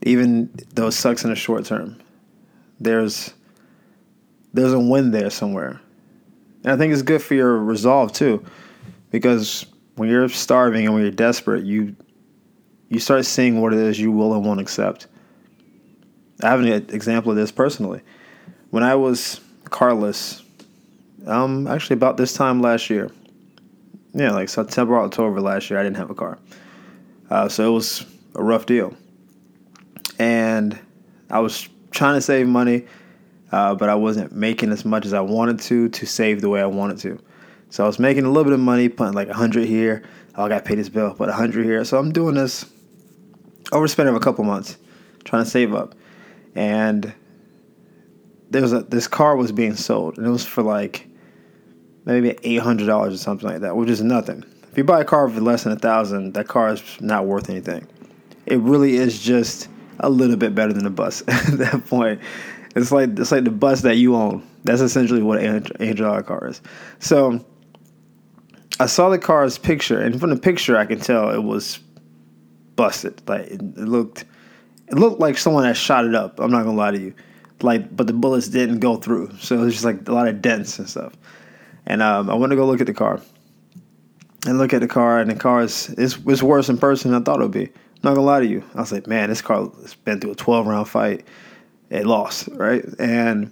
even 0.03 0.53
though 0.73 0.87
it 0.87 0.91
sucks 0.91 1.23
in 1.23 1.29
the 1.29 1.35
short 1.35 1.65
term. 1.65 1.99
There's 2.79 3.33
there's 4.53 4.73
a 4.73 4.79
win 4.79 5.11
there 5.11 5.29
somewhere. 5.29 5.81
And 6.63 6.71
I 6.71 6.77
think 6.77 6.93
it's 6.93 7.01
good 7.01 7.21
for 7.21 7.33
your 7.33 7.57
resolve 7.57 8.13
too, 8.13 8.45
because 9.11 9.65
when 9.95 10.09
you're 10.09 10.29
starving 10.29 10.85
and 10.85 10.93
when 10.93 11.03
you're 11.03 11.11
desperate, 11.11 11.63
you 11.63 11.95
you 12.89 12.99
start 12.99 13.25
seeing 13.25 13.59
what 13.59 13.73
it 13.73 13.79
is 13.79 13.99
you 13.99 14.11
will 14.11 14.33
and 14.33 14.45
won't 14.45 14.59
accept. 14.59 15.07
I 16.43 16.49
have 16.49 16.59
an 16.59 16.67
example 16.67 17.31
of 17.31 17.37
this 17.37 17.51
personally. 17.51 18.01
When 18.69 18.83
I 18.83 18.95
was 18.95 19.39
carless, 19.65 20.43
um, 21.25 21.67
actually 21.67 21.95
about 21.95 22.17
this 22.17 22.33
time 22.33 22.61
last 22.61 22.89
year, 22.89 23.11
yeah, 24.13 24.31
like 24.31 24.49
September, 24.49 24.99
October 24.99 25.41
last 25.41 25.69
year, 25.69 25.79
I 25.79 25.83
didn't 25.83 25.97
have 25.97 26.09
a 26.09 26.15
car, 26.15 26.37
uh, 27.29 27.49
so 27.49 27.67
it 27.67 27.73
was 27.73 28.05
a 28.35 28.43
rough 28.43 28.65
deal, 28.65 28.95
and 30.19 30.77
I 31.29 31.39
was 31.39 31.67
trying 31.91 32.15
to 32.15 32.21
save 32.21 32.47
money 32.47 32.85
uh, 33.53 33.75
but 33.75 33.87
I 33.87 33.93
wasn't 33.93 34.35
making 34.35 34.71
as 34.71 34.83
much 34.83 35.05
as 35.05 35.13
I 35.13 35.21
wanted 35.21 35.59
to 35.61 35.87
to 35.87 36.05
save 36.07 36.41
the 36.41 36.49
way 36.49 36.59
I 36.59 36.65
wanted 36.65 36.97
to. 36.99 37.19
So 37.73 37.83
I 37.83 37.87
was 37.87 37.97
making 37.97 38.23
a 38.23 38.27
little 38.27 38.43
bit 38.43 38.53
of 38.53 38.59
money, 38.59 38.87
putting 38.87 39.15
like 39.15 39.29
a 39.29 39.33
hundred 39.33 39.67
here. 39.67 40.03
Oh, 40.35 40.45
I 40.45 40.49
got 40.49 40.59
to 40.59 40.63
pay 40.63 40.75
this 40.75 40.89
bill, 40.89 41.11
put 41.15 41.27
a 41.27 41.33
hundred 41.33 41.65
here. 41.65 41.83
So 41.83 41.97
I'm 41.97 42.11
doing 42.11 42.35
this 42.35 42.65
overspending 43.71 44.15
a 44.15 44.19
couple 44.19 44.43
months, 44.43 44.77
trying 45.23 45.43
to 45.43 45.49
save 45.49 45.73
up, 45.73 45.95
and 46.53 47.11
there 48.51 48.61
was 48.61 48.73
a 48.73 48.83
this 48.83 49.07
car 49.07 49.35
was 49.35 49.51
being 49.51 49.75
sold, 49.75 50.19
and 50.19 50.27
it 50.27 50.29
was 50.29 50.45
for 50.45 50.61
like 50.61 51.07
maybe 52.05 52.37
eight 52.43 52.59
hundred 52.59 52.85
dollars 52.85 53.15
or 53.15 53.17
something 53.17 53.49
like 53.49 53.61
that, 53.61 53.75
which 53.75 53.89
is 53.89 54.03
nothing. 54.03 54.45
If 54.71 54.77
you 54.77 54.83
buy 54.83 55.01
a 55.01 55.05
car 55.05 55.27
for 55.27 55.41
less 55.41 55.63
than 55.63 55.73
a 55.73 55.79
thousand, 55.79 56.35
that 56.35 56.47
car 56.47 56.73
is 56.73 57.01
not 57.01 57.25
worth 57.25 57.49
anything. 57.49 57.87
It 58.45 58.59
really 58.59 58.97
is 58.97 59.19
just 59.19 59.67
a 59.99 60.11
little 60.11 60.37
bit 60.37 60.53
better 60.53 60.73
than 60.73 60.85
a 60.85 60.91
bus 60.91 61.21
at 61.27 61.57
that 61.57 61.87
point. 61.87 62.21
It's 62.75 62.91
like 62.91 63.17
it's 63.17 63.31
like 63.31 63.45
the 63.45 63.51
bus 63.51 63.81
that 63.81 63.95
you 63.95 64.15
own. 64.15 64.47
That's 64.63 64.81
essentially 64.81 65.23
what 65.23 65.41
an 65.41 65.65
Angel 65.79 66.21
car 66.21 66.49
is. 66.49 66.61
So 66.99 67.43
I 68.79 68.87
saw 68.87 69.09
the 69.09 69.19
car's 69.19 69.57
picture, 69.57 69.99
and 69.99 70.19
from 70.19 70.29
the 70.29 70.35
picture, 70.35 70.77
I 70.77 70.85
can 70.85 70.99
tell 70.99 71.29
it 71.29 71.43
was 71.43 71.79
busted. 72.75 73.21
Like 73.27 73.47
it, 73.47 73.61
looked, 73.77 74.25
it 74.87 74.95
looked 74.95 75.19
like 75.19 75.37
someone 75.37 75.63
had 75.63 75.77
shot 75.77 76.05
it 76.05 76.15
up. 76.15 76.39
I'm 76.39 76.51
not 76.51 76.63
gonna 76.63 76.77
lie 76.77 76.91
to 76.91 76.99
you. 76.99 77.13
Like, 77.61 77.95
but 77.95 78.07
the 78.07 78.13
bullets 78.13 78.49
didn't 78.49 78.79
go 78.79 78.97
through, 78.97 79.37
so 79.39 79.55
it 79.55 79.63
was 79.63 79.73
just 79.73 79.85
like 79.85 80.07
a 80.07 80.11
lot 80.11 80.27
of 80.27 80.41
dents 80.41 80.79
and 80.79 80.89
stuff. 80.89 81.13
And 81.85 82.01
um, 82.01 82.29
I 82.29 82.33
went 82.33 82.51
to 82.51 82.55
go 82.55 82.65
look 82.65 82.81
at 82.81 82.87
the 82.87 82.93
car, 82.93 83.21
and 84.45 84.57
look 84.57 84.73
at 84.73 84.81
the 84.81 84.87
car, 84.87 85.19
and 85.19 85.29
the 85.29 85.35
car 85.35 85.61
is 85.61 85.89
it's, 85.97 86.17
it's 86.25 86.43
worse 86.43 86.69
in 86.69 86.77
person 86.77 87.11
than 87.11 87.21
I 87.21 87.23
thought 87.23 87.39
it 87.39 87.43
would 87.43 87.51
be. 87.51 87.65
I'm 87.65 88.09
not 88.09 88.15
gonna 88.15 88.25
lie 88.25 88.39
to 88.39 88.47
you. 88.47 88.63
I 88.75 88.79
was 88.79 88.91
like, 88.91 89.07
man, 89.07 89.29
this 89.29 89.41
car 89.41 89.69
has 89.81 89.93
been 89.93 90.19
through 90.19 90.31
a 90.31 90.35
12 90.35 90.67
round 90.67 90.89
fight 90.89 91.25
it 91.93 92.07
lost, 92.07 92.49
right? 92.53 92.83
And 92.99 93.51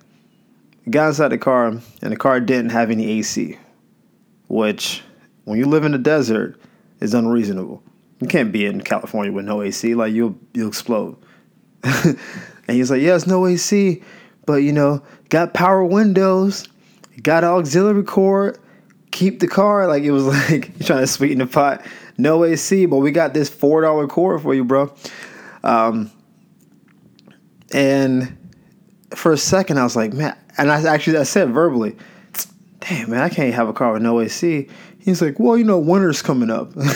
got 0.90 1.10
inside 1.10 1.30
the 1.30 1.38
car, 1.38 1.68
and 1.68 1.82
the 2.02 2.18
car 2.18 2.40
didn't 2.40 2.72
have 2.72 2.90
any 2.90 3.20
AC, 3.20 3.58
which, 4.48 5.04
when 5.46 5.58
you 5.58 5.66
live 5.66 5.84
in 5.84 5.92
the 5.92 5.98
desert, 5.98 6.60
is 7.00 7.14
unreasonable. 7.14 7.84
You 8.20 8.28
can't 8.28 8.52
be 8.52 8.66
in 8.66 8.82
California 8.82 9.32
with 9.32 9.46
no 9.46 9.62
AC, 9.62 9.96
like 9.96 10.14
you'll 10.14 10.38
you'll 10.54 10.68
explode. 10.68 11.18
and 11.84 12.18
he's 12.68 12.92
like, 12.92 13.02
"Yeah, 13.02 13.16
it's 13.16 13.26
no 13.26 13.46
AC, 13.48 14.02
but 14.46 14.58
you 14.58 14.72
know, 14.72 15.02
got 15.30 15.54
power 15.54 15.84
windows, 15.84 16.68
got 17.24 17.44
auxiliary 17.44 18.04
cord, 18.04 18.60
keep 19.10 19.40
the 19.40 19.48
car." 19.48 19.88
Like 19.88 20.04
it 20.04 20.12
was 20.12 20.26
like 20.50 20.72
you're 20.78 20.88
trying 20.88 21.02
to 21.02 21.08
sweeten 21.08 21.40
the 21.40 21.48
pot. 21.48 21.84
No 22.18 22.46
AC, 22.46 22.86
but 22.86 22.98
we 22.98 23.12
got 23.12 23.34
this 23.34 23.50
four 23.50 23.82
dollar 23.82 24.08
cord 24.08 24.44
for 24.44 24.54
you, 24.54 24.64
bro. 24.64 24.94
Um, 25.64 26.12
and 27.74 28.38
for 29.16 29.32
a 29.32 29.38
second, 29.38 29.80
I 29.80 29.84
was 29.84 29.96
like, 29.96 30.14
man, 30.14 30.38
and 30.58 30.72
I 30.72 30.82
actually 30.84 31.18
I 31.18 31.24
said 31.24 31.50
verbally, 31.50 31.96
damn 32.82 33.10
man, 33.10 33.22
I 33.22 33.30
can't 33.30 33.54
have 33.56 33.68
a 33.68 33.74
car 33.74 33.94
with 33.94 34.04
no 34.04 34.20
AC. 34.20 34.70
He's 35.02 35.22
like, 35.22 35.40
well, 35.40 35.58
you 35.58 35.64
know, 35.64 35.80
winter's 35.80 36.22
coming 36.22 36.50
up, 36.50 36.76
which 36.76 36.90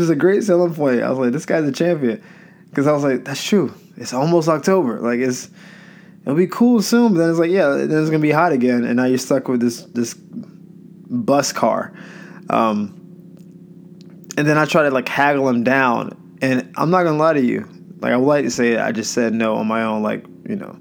is 0.00 0.10
a 0.10 0.16
great 0.16 0.42
selling 0.42 0.74
point. 0.74 1.02
I 1.02 1.10
was 1.10 1.18
like, 1.18 1.32
this 1.32 1.46
guy's 1.46 1.64
a 1.64 1.72
champion, 1.72 2.22
because 2.70 2.86
I 2.86 2.92
was 2.92 3.04
like, 3.04 3.24
that's 3.24 3.44
true. 3.44 3.72
It's 3.96 4.12
almost 4.12 4.48
October. 4.48 5.00
Like 5.00 5.20
it's 5.20 5.50
it'll 6.22 6.34
be 6.34 6.46
cool 6.46 6.82
soon, 6.82 7.12
but 7.12 7.18
then 7.18 7.30
it's 7.30 7.38
like, 7.38 7.50
yeah, 7.50 7.68
then 7.68 7.90
it's 7.90 8.10
gonna 8.10 8.18
be 8.18 8.30
hot 8.30 8.52
again, 8.52 8.84
and 8.84 8.96
now 8.96 9.04
you're 9.04 9.18
stuck 9.18 9.46
with 9.46 9.60
this 9.60 9.82
this 9.82 10.14
bus 10.14 11.52
car. 11.52 11.92
Um, 12.50 13.00
and 14.36 14.48
then 14.48 14.58
I 14.58 14.64
try 14.64 14.82
to 14.82 14.90
like 14.90 15.08
haggle 15.08 15.48
him 15.48 15.64
down, 15.64 16.38
and 16.40 16.72
I'm 16.76 16.90
not 16.90 17.04
gonna 17.04 17.18
lie 17.18 17.34
to 17.34 17.44
you, 17.44 17.68
like 18.00 18.12
I 18.12 18.16
would 18.16 18.26
like 18.26 18.44
to 18.44 18.50
say 18.50 18.76
I 18.76 18.92
just 18.92 19.12
said 19.12 19.32
no 19.32 19.56
on 19.56 19.66
my 19.66 19.82
own, 19.82 20.02
like 20.02 20.26
you 20.48 20.56
know, 20.56 20.76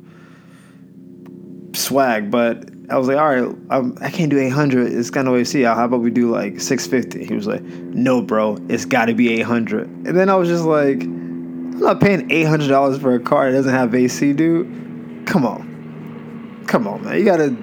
swag. 1.73 2.31
But 2.31 2.72
I 2.89 2.97
was 2.97 3.07
like, 3.07 3.17
all 3.17 3.29
right, 3.29 3.55
I'm, 3.69 3.97
I 4.01 4.09
can 4.09 4.29
not 4.29 4.35
do 4.35 4.39
800. 4.39 4.91
It's 4.91 5.09
kind 5.09 5.27
of 5.27 5.33
to 5.33 5.45
see. 5.45 5.61
How 5.61 5.85
about 5.85 6.01
we 6.01 6.11
do 6.11 6.29
like 6.29 6.59
650? 6.59 7.25
He 7.25 7.33
was 7.33 7.47
like, 7.47 7.61
no, 7.61 8.21
bro, 8.21 8.57
it's 8.67 8.85
got 8.85 9.05
to 9.05 9.13
be 9.13 9.29
800. 9.39 9.87
And 9.87 10.17
then 10.17 10.29
I 10.29 10.35
was 10.35 10.49
just 10.49 10.65
like, 10.65 11.01
I'm 11.03 11.79
not 11.79 12.01
paying 12.01 12.29
800 12.29 12.67
dollars 12.67 12.99
for 12.99 13.15
a 13.15 13.19
car 13.19 13.51
that 13.51 13.57
doesn't 13.57 13.73
have 13.73 13.95
AC, 13.95 14.33
dude. 14.33 15.25
Come 15.25 15.45
on, 15.45 16.65
come 16.67 16.87
on, 16.87 17.03
man. 17.03 17.17
You 17.17 17.25
gotta. 17.25 17.55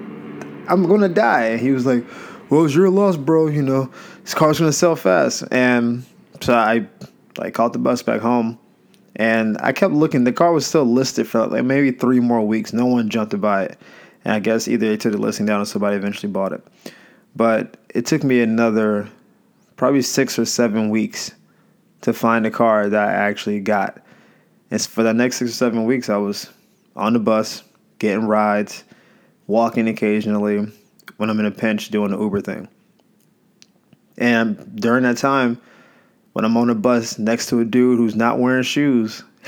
I'm 0.67 0.87
gonna 0.87 1.09
die. 1.09 1.45
And 1.45 1.61
he 1.61 1.71
was 1.71 1.85
like, 1.85 2.03
well, 2.49 2.65
it's 2.65 2.75
your 2.75 2.89
loss, 2.89 3.15
bro. 3.15 3.47
You 3.47 3.61
know, 3.61 3.91
this 4.23 4.33
car's 4.33 4.59
gonna 4.59 4.73
sell 4.73 4.95
fast. 4.95 5.43
And 5.51 6.03
so 6.41 6.53
I 6.53 6.87
like 7.37 7.53
called 7.53 7.73
the 7.73 7.79
bus 7.79 8.01
back 8.03 8.21
home 8.21 8.59
and 9.15 9.57
I 9.61 9.71
kept 9.71 9.93
looking. 9.93 10.23
The 10.23 10.33
car 10.33 10.53
was 10.53 10.65
still 10.65 10.85
listed 10.85 11.27
for 11.27 11.45
like 11.47 11.63
maybe 11.63 11.91
three 11.91 12.19
more 12.19 12.45
weeks. 12.45 12.73
No 12.73 12.85
one 12.85 13.09
jumped 13.09 13.31
to 13.31 13.37
buy 13.37 13.65
it. 13.65 13.77
And 14.23 14.33
I 14.33 14.39
guess 14.39 14.67
either 14.67 14.89
they 14.89 14.97
took 14.97 15.13
the 15.13 15.17
listing 15.17 15.45
down 15.45 15.61
or 15.61 15.65
somebody 15.65 15.95
eventually 15.95 16.31
bought 16.31 16.53
it. 16.53 16.65
But 17.35 17.77
it 17.89 18.05
took 18.05 18.23
me 18.23 18.41
another 18.41 19.09
probably 19.75 20.01
six 20.01 20.37
or 20.37 20.45
seven 20.45 20.89
weeks 20.89 21.31
to 22.01 22.13
find 22.13 22.45
a 22.45 22.51
car 22.51 22.89
that 22.89 23.09
I 23.09 23.11
actually 23.13 23.59
got. 23.59 24.01
And 24.69 24.81
for 24.81 25.03
the 25.03 25.13
next 25.13 25.37
six 25.37 25.51
or 25.51 25.55
seven 25.55 25.85
weeks, 25.85 26.09
I 26.09 26.17
was 26.17 26.49
on 26.95 27.13
the 27.13 27.19
bus, 27.19 27.63
getting 27.99 28.25
rides, 28.25 28.83
walking 29.47 29.87
occasionally 29.87 30.71
when 31.17 31.29
I'm 31.29 31.39
in 31.39 31.45
a 31.45 31.51
pinch 31.51 31.89
doing 31.89 32.11
the 32.11 32.19
Uber 32.19 32.41
thing. 32.41 32.67
And 34.17 34.75
during 34.79 35.03
that 35.03 35.17
time, 35.17 35.59
when 36.33 36.45
I'm 36.45 36.55
on 36.57 36.69
a 36.69 36.75
bus 36.75 37.17
next 37.17 37.47
to 37.49 37.59
a 37.59 37.65
dude 37.65 37.97
who's 37.97 38.15
not 38.15 38.39
wearing 38.39 38.63
shoes, 38.63 39.23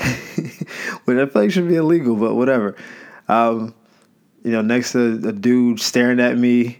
which 1.04 1.18
I 1.18 1.26
feel 1.26 1.42
like 1.42 1.50
should 1.50 1.68
be 1.68 1.76
illegal, 1.76 2.16
but 2.16 2.34
whatever. 2.34 2.76
Um, 3.28 3.74
you 4.44 4.52
know, 4.52 4.62
next 4.62 4.92
to 4.92 5.20
a 5.26 5.32
dude 5.32 5.80
staring 5.80 6.20
at 6.20 6.38
me, 6.38 6.78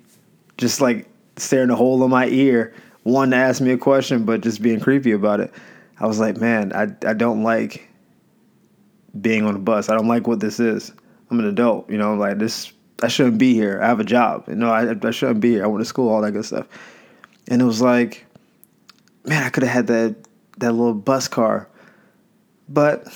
just 0.58 0.80
like 0.80 1.08
staring 1.36 1.70
a 1.70 1.74
hole 1.74 2.04
in 2.04 2.10
my 2.10 2.26
ear, 2.26 2.74
wanting 3.02 3.32
to 3.32 3.36
ask 3.38 3.60
me 3.60 3.72
a 3.72 3.78
question, 3.78 4.24
but 4.24 4.42
just 4.42 4.62
being 4.62 4.78
creepy 4.78 5.12
about 5.12 5.40
it. 5.40 5.52
I 5.98 6.06
was 6.06 6.20
like, 6.20 6.36
man, 6.36 6.72
I, 6.72 6.82
I 7.08 7.14
don't 7.14 7.42
like 7.42 7.88
being 9.20 9.44
on 9.44 9.56
a 9.56 9.58
bus. 9.58 9.88
I 9.88 9.94
don't 9.94 10.08
like 10.08 10.26
what 10.26 10.40
this 10.40 10.60
is. 10.60 10.92
I'm 11.30 11.38
an 11.40 11.46
adult, 11.46 11.88
you 11.90 11.98
know, 11.98 12.14
like 12.14 12.38
this, 12.38 12.72
I 13.02 13.08
shouldn't 13.08 13.38
be 13.38 13.54
here. 13.54 13.80
I 13.82 13.86
have 13.86 14.00
a 14.00 14.04
job. 14.04 14.44
You 14.48 14.56
know, 14.56 14.70
I, 14.70 14.90
I 14.90 15.10
shouldn't 15.10 15.40
be 15.40 15.52
here. 15.52 15.64
I 15.64 15.66
went 15.66 15.80
to 15.80 15.86
school, 15.86 16.10
all 16.10 16.20
that 16.20 16.32
good 16.32 16.44
stuff. 16.44 16.68
And 17.48 17.62
it 17.62 17.64
was 17.64 17.80
like, 17.80 18.26
man, 19.24 19.42
I 19.42 19.48
could 19.48 19.62
have 19.62 19.72
had 19.72 19.86
that 19.88 20.16
that 20.58 20.72
little 20.72 20.94
bus 20.94 21.26
car, 21.26 21.68
but 22.68 23.06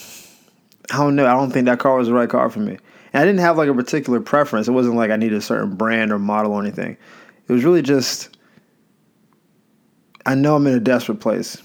I 0.90 0.96
don't 0.96 1.14
know. 1.14 1.26
I 1.26 1.32
don't 1.32 1.52
think 1.52 1.66
that 1.66 1.78
car 1.78 1.96
was 1.96 2.08
the 2.08 2.14
right 2.14 2.28
car 2.28 2.50
for 2.50 2.58
me. 2.58 2.78
And 3.12 3.22
I 3.22 3.24
didn't 3.24 3.40
have 3.40 3.56
like 3.56 3.68
a 3.68 3.74
particular 3.74 4.20
preference. 4.20 4.68
It 4.68 4.72
wasn't 4.72 4.96
like 4.96 5.10
I 5.10 5.16
needed 5.16 5.38
a 5.38 5.42
certain 5.42 5.76
brand 5.76 6.12
or 6.12 6.18
model 6.18 6.52
or 6.52 6.62
anything. 6.62 6.96
It 7.48 7.52
was 7.52 7.64
really 7.64 7.82
just 7.82 8.36
I 10.26 10.34
know 10.34 10.56
I'm 10.56 10.66
in 10.66 10.74
a 10.74 10.80
desperate 10.80 11.20
place, 11.20 11.56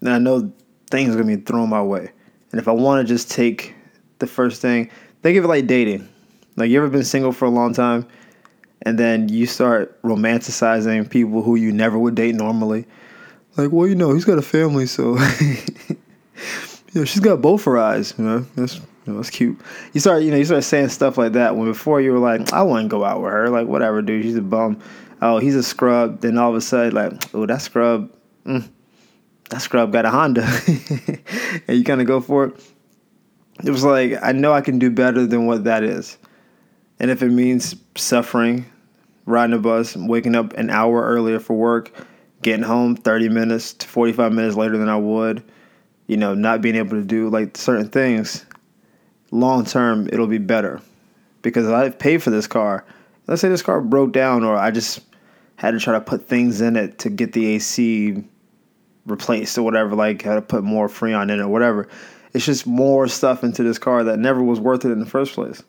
and 0.00 0.08
I 0.08 0.18
know 0.18 0.50
things 0.90 1.14
are 1.14 1.18
gonna 1.18 1.36
be 1.36 1.42
thrown 1.42 1.68
my 1.68 1.82
way. 1.82 2.10
And 2.50 2.58
if 2.58 2.66
I 2.66 2.72
want 2.72 3.06
to 3.06 3.12
just 3.12 3.30
take 3.30 3.74
the 4.20 4.26
first 4.26 4.62
thing, 4.62 4.90
think 5.22 5.36
of 5.36 5.44
it 5.44 5.48
like 5.48 5.66
dating. 5.66 6.08
Like 6.56 6.70
you 6.70 6.78
ever 6.78 6.88
been 6.88 7.04
single 7.04 7.32
for 7.32 7.44
a 7.44 7.50
long 7.50 7.74
time, 7.74 8.06
and 8.82 8.98
then 8.98 9.28
you 9.28 9.44
start 9.44 10.00
romanticizing 10.02 11.10
people 11.10 11.42
who 11.42 11.56
you 11.56 11.72
never 11.72 11.98
would 11.98 12.14
date 12.14 12.34
normally. 12.34 12.86
Like, 13.58 13.70
well, 13.70 13.86
you 13.86 13.94
know, 13.94 14.14
he's 14.14 14.24
got 14.24 14.38
a 14.38 14.42
family, 14.42 14.86
so 14.86 15.18
you 15.40 15.96
know, 16.94 17.04
she's 17.04 17.20
got 17.20 17.42
both 17.42 17.64
her 17.64 17.76
eyes. 17.76 18.14
You 18.16 18.24
know, 18.24 18.46
that's 18.54 18.80
you 19.06 19.12
know, 19.12 19.18
that's 19.18 19.30
cute. 19.30 19.58
You 19.92 20.00
start, 20.00 20.22
you 20.22 20.30
know, 20.30 20.36
you 20.36 20.44
start 20.44 20.64
saying 20.64 20.88
stuff 20.88 21.16
like 21.16 21.32
that 21.32 21.56
when 21.56 21.66
before 21.66 22.00
you 22.00 22.12
were 22.12 22.18
like, 22.18 22.52
I 22.52 22.62
wouldn't 22.62 22.88
go 22.88 23.04
out 23.04 23.22
with 23.22 23.32
her. 23.32 23.48
Like, 23.48 23.68
whatever, 23.68 24.02
dude. 24.02 24.24
She's 24.24 24.36
a 24.36 24.42
bum. 24.42 24.80
Oh, 25.22 25.38
he's 25.38 25.54
a 25.54 25.62
scrub. 25.62 26.20
Then 26.20 26.36
all 26.38 26.50
of 26.50 26.56
a 26.56 26.60
sudden, 26.60 26.94
like, 26.94 27.34
oh, 27.34 27.46
that 27.46 27.62
scrub. 27.62 28.12
Mm, 28.44 28.68
that 29.50 29.62
scrub 29.62 29.92
got 29.92 30.04
a 30.04 30.10
Honda, 30.10 30.42
and 31.68 31.78
you 31.78 31.84
kind 31.84 32.00
of 32.00 32.06
go 32.06 32.20
for 32.20 32.46
it. 32.46 32.72
It 33.64 33.70
was 33.70 33.84
like 33.84 34.14
I 34.22 34.32
know 34.32 34.52
I 34.52 34.60
can 34.60 34.78
do 34.78 34.90
better 34.90 35.26
than 35.26 35.46
what 35.46 35.64
that 35.64 35.82
is, 35.82 36.18
and 36.98 37.10
if 37.10 37.22
it 37.22 37.30
means 37.30 37.74
suffering, 37.96 38.66
riding 39.24 39.54
a 39.54 39.58
bus, 39.58 39.96
waking 39.96 40.34
up 40.34 40.52
an 40.54 40.70
hour 40.70 41.02
earlier 41.02 41.38
for 41.38 41.56
work, 41.56 41.92
getting 42.42 42.64
home 42.64 42.96
thirty 42.96 43.28
minutes 43.28 43.72
to 43.74 43.88
forty 43.88 44.12
five 44.12 44.32
minutes 44.32 44.56
later 44.56 44.76
than 44.76 44.88
I 44.88 44.96
would, 44.96 45.42
you 46.06 46.16
know, 46.16 46.34
not 46.34 46.60
being 46.60 46.76
able 46.76 46.90
to 46.90 47.04
do 47.04 47.30
like 47.30 47.56
certain 47.56 47.88
things, 47.88 48.44
long 49.30 49.64
term 49.64 50.08
it'll 50.12 50.26
be 50.26 50.38
better, 50.38 50.80
because 51.42 51.66
I've 51.68 51.98
paid 51.98 52.22
for 52.22 52.30
this 52.30 52.46
car. 52.46 52.84
Let's 53.26 53.40
say 53.40 53.48
this 53.48 53.62
car 53.62 53.80
broke 53.80 54.12
down, 54.12 54.44
or 54.44 54.56
I 54.56 54.70
just 54.70 55.00
had 55.56 55.72
to 55.72 55.80
try 55.80 55.94
to 55.94 56.00
put 56.00 56.28
things 56.28 56.60
in 56.60 56.76
it 56.76 56.98
to 56.98 57.10
get 57.10 57.32
the 57.32 57.46
AC 57.54 58.22
replaced 59.06 59.56
or 59.56 59.62
whatever, 59.62 59.94
like 59.94 60.22
had 60.22 60.34
to 60.34 60.42
put 60.42 60.62
more 60.64 60.88
Freon 60.88 61.24
in 61.24 61.40
it 61.40 61.42
or 61.42 61.48
whatever. 61.48 61.88
It's 62.34 62.44
just 62.44 62.66
more 62.66 63.08
stuff 63.08 63.42
into 63.42 63.62
this 63.62 63.78
car 63.78 64.04
that 64.04 64.18
never 64.18 64.42
was 64.42 64.60
worth 64.60 64.84
it 64.84 64.90
in 64.90 65.00
the 65.00 65.06
first 65.06 65.32
place. 65.32 65.62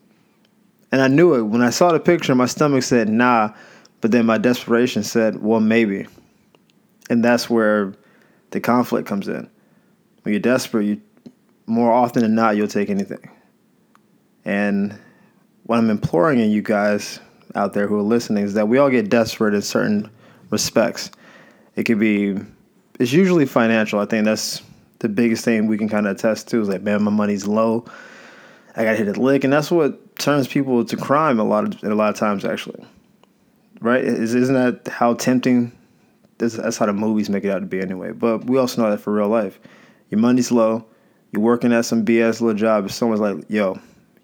And 0.92 1.00
I 1.00 1.08
knew 1.08 1.34
it. 1.34 1.42
When 1.42 1.62
I 1.62 1.70
saw 1.70 1.92
the 1.92 2.00
picture, 2.00 2.34
my 2.34 2.46
stomach 2.46 2.82
said, 2.82 3.08
nah. 3.08 3.54
But 4.00 4.10
then 4.10 4.26
my 4.26 4.38
desperation 4.38 5.02
said, 5.02 5.42
well, 5.42 5.60
maybe. 5.60 6.06
And 7.10 7.24
that's 7.24 7.48
where 7.48 7.94
the 8.50 8.60
conflict 8.60 9.08
comes 9.08 9.28
in. 9.28 9.48
When 10.22 10.32
you're 10.32 10.40
desperate, 10.40 10.84
you 10.84 11.00
more 11.66 11.92
often 11.92 12.22
than 12.22 12.34
not, 12.34 12.56
you'll 12.56 12.68
take 12.68 12.90
anything. 12.90 13.30
And 14.48 14.98
what 15.64 15.78
I'm 15.78 15.90
imploring 15.90 16.40
in 16.40 16.50
you 16.50 16.62
guys 16.62 17.20
out 17.54 17.74
there 17.74 17.86
who 17.86 17.98
are 17.98 18.02
listening 18.02 18.44
is 18.44 18.54
that 18.54 18.66
we 18.66 18.78
all 18.78 18.88
get 18.88 19.10
desperate 19.10 19.52
in 19.52 19.60
certain 19.60 20.10
respects. 20.48 21.10
It 21.76 21.84
could 21.84 21.98
be 21.98 22.38
it's 22.98 23.12
usually 23.12 23.44
financial. 23.44 24.00
I 24.00 24.06
think 24.06 24.24
that's 24.24 24.62
the 25.00 25.08
biggest 25.10 25.44
thing 25.44 25.66
we 25.66 25.76
can 25.76 25.90
kind 25.90 26.06
of 26.06 26.16
attest 26.16 26.48
to 26.48 26.62
is 26.62 26.68
like, 26.68 26.80
man, 26.80 27.02
my 27.02 27.10
money's 27.10 27.46
low. 27.46 27.84
I 28.74 28.84
gotta 28.84 28.96
hit 28.96 29.18
a 29.18 29.20
lick, 29.20 29.44
and 29.44 29.52
that's 29.52 29.70
what 29.70 30.16
turns 30.16 30.48
people 30.48 30.82
to 30.82 30.96
crime 30.96 31.38
a 31.38 31.44
lot 31.44 31.64
of 31.64 31.84
a 31.84 31.94
lot 31.94 32.08
of 32.08 32.16
times 32.16 32.46
actually. 32.46 32.82
Right? 33.82 34.02
Is 34.02 34.34
isn't 34.34 34.54
that 34.54 34.90
how 34.90 35.12
tempting? 35.12 35.72
That's 36.38 36.78
how 36.78 36.86
the 36.86 36.94
movies 36.94 37.28
make 37.28 37.44
it 37.44 37.50
out 37.50 37.58
to 37.58 37.66
be 37.66 37.82
anyway. 37.82 38.12
But 38.12 38.46
we 38.46 38.56
also 38.56 38.80
know 38.80 38.90
that 38.90 39.00
for 39.00 39.12
real 39.12 39.28
life, 39.28 39.60
your 40.08 40.20
money's 40.20 40.50
low. 40.50 40.86
You're 41.32 41.42
working 41.42 41.74
at 41.74 41.84
some 41.84 42.06
BS 42.06 42.40
little 42.40 42.54
job. 42.54 42.86
If 42.86 42.92
someone's 42.92 43.20
like, 43.20 43.44
yo, 43.50 43.78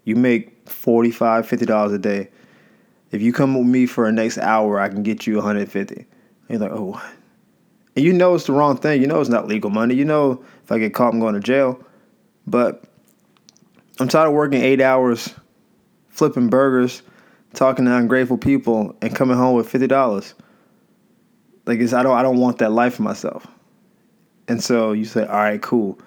you 0.04 0.16
make 0.16 0.64
$45, 0.66 1.44
50 1.44 1.66
dollars 1.66 1.92
a 1.92 1.98
day. 1.98 2.28
If 3.10 3.22
you 3.22 3.32
come 3.32 3.54
with 3.54 3.66
me 3.66 3.86
for 3.86 4.06
a 4.06 4.12
next 4.12 4.38
hour, 4.38 4.80
I 4.80 4.88
can 4.88 5.02
get 5.02 5.26
you 5.26 5.36
150. 5.36 5.94
And 5.94 6.06
you're 6.48 6.58
like, 6.58 6.70
oh, 6.72 7.00
and 7.96 8.04
you 8.04 8.12
know 8.12 8.34
it's 8.34 8.46
the 8.46 8.52
wrong 8.52 8.76
thing. 8.76 9.00
You 9.00 9.06
know 9.06 9.20
it's 9.20 9.30
not 9.30 9.46
legal 9.46 9.70
money. 9.70 9.94
You 9.94 10.04
know 10.04 10.44
if 10.64 10.72
I 10.72 10.78
get 10.78 10.94
caught, 10.94 11.12
I'm 11.12 11.20
going 11.20 11.34
to 11.34 11.40
jail. 11.40 11.80
But 12.46 12.84
I'm 14.00 14.08
tired 14.08 14.28
of 14.28 14.34
working 14.34 14.60
eight 14.60 14.80
hours, 14.80 15.32
flipping 16.08 16.48
burgers, 16.48 17.02
talking 17.54 17.84
to 17.84 17.96
ungrateful 17.96 18.38
people, 18.38 18.96
and 19.00 19.14
coming 19.14 19.36
home 19.36 19.54
with 19.54 19.68
fifty 19.68 19.86
dollars. 19.86 20.34
Like 21.66 21.78
it's, 21.78 21.92
I 21.92 22.02
don't 22.02 22.16
I 22.16 22.22
don't 22.22 22.38
want 22.38 22.58
that 22.58 22.72
life 22.72 22.96
for 22.96 23.02
myself. 23.02 23.46
And 24.48 24.62
so 24.62 24.92
you 24.92 25.04
say, 25.04 25.24
all 25.24 25.36
right, 25.36 25.62
cool, 25.62 25.98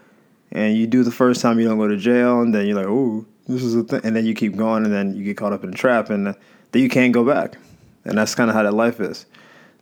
and 0.51 0.75
you 0.77 0.85
do 0.85 1.03
the 1.03 1.11
first 1.11 1.41
time 1.41 1.59
you 1.59 1.67
don't 1.67 1.79
go 1.79 1.87
to 1.87 1.97
jail, 1.97 2.41
and 2.41 2.53
then 2.53 2.67
you're 2.67 2.75
like, 2.75 2.85
oh, 2.85 3.25
this 3.47 3.63
is 3.63 3.75
a 3.75 3.83
thing, 3.83 4.01
and 4.03 4.15
then 4.15 4.25
you 4.25 4.33
keep 4.33 4.55
going, 4.55 4.85
and 4.85 4.93
then 4.93 5.15
you 5.15 5.23
get 5.23 5.37
caught 5.37 5.53
up 5.53 5.63
in 5.63 5.69
a 5.69 5.73
trap, 5.73 6.09
and 6.09 6.27
then 6.27 6.81
you 6.81 6.89
can't 6.89 7.13
go 7.13 7.23
back, 7.23 7.57
and 8.05 8.17
that's 8.17 8.35
kind 8.35 8.49
of 8.49 8.55
how 8.55 8.63
that 8.63 8.73
life 8.73 8.99
is. 8.99 9.25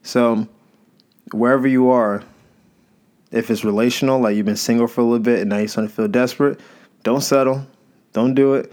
So 0.04 0.47
wherever 1.32 1.67
you 1.67 1.89
are, 1.89 2.23
if 3.32 3.49
it's 3.49 3.65
relational, 3.65 4.19
like 4.19 4.36
you've 4.36 4.45
been 4.45 4.56
single 4.56 4.88
for 4.88 5.01
a 5.01 5.04
little 5.04 5.19
bit 5.19 5.39
and 5.39 5.49
now 5.49 5.58
you're 5.58 5.67
starting 5.67 5.89
to 5.89 5.95
feel 5.95 6.08
desperate, 6.08 6.60
don't 7.04 7.21
settle. 7.21 7.65
Don't 8.13 8.34
do 8.34 8.54
it. 8.54 8.71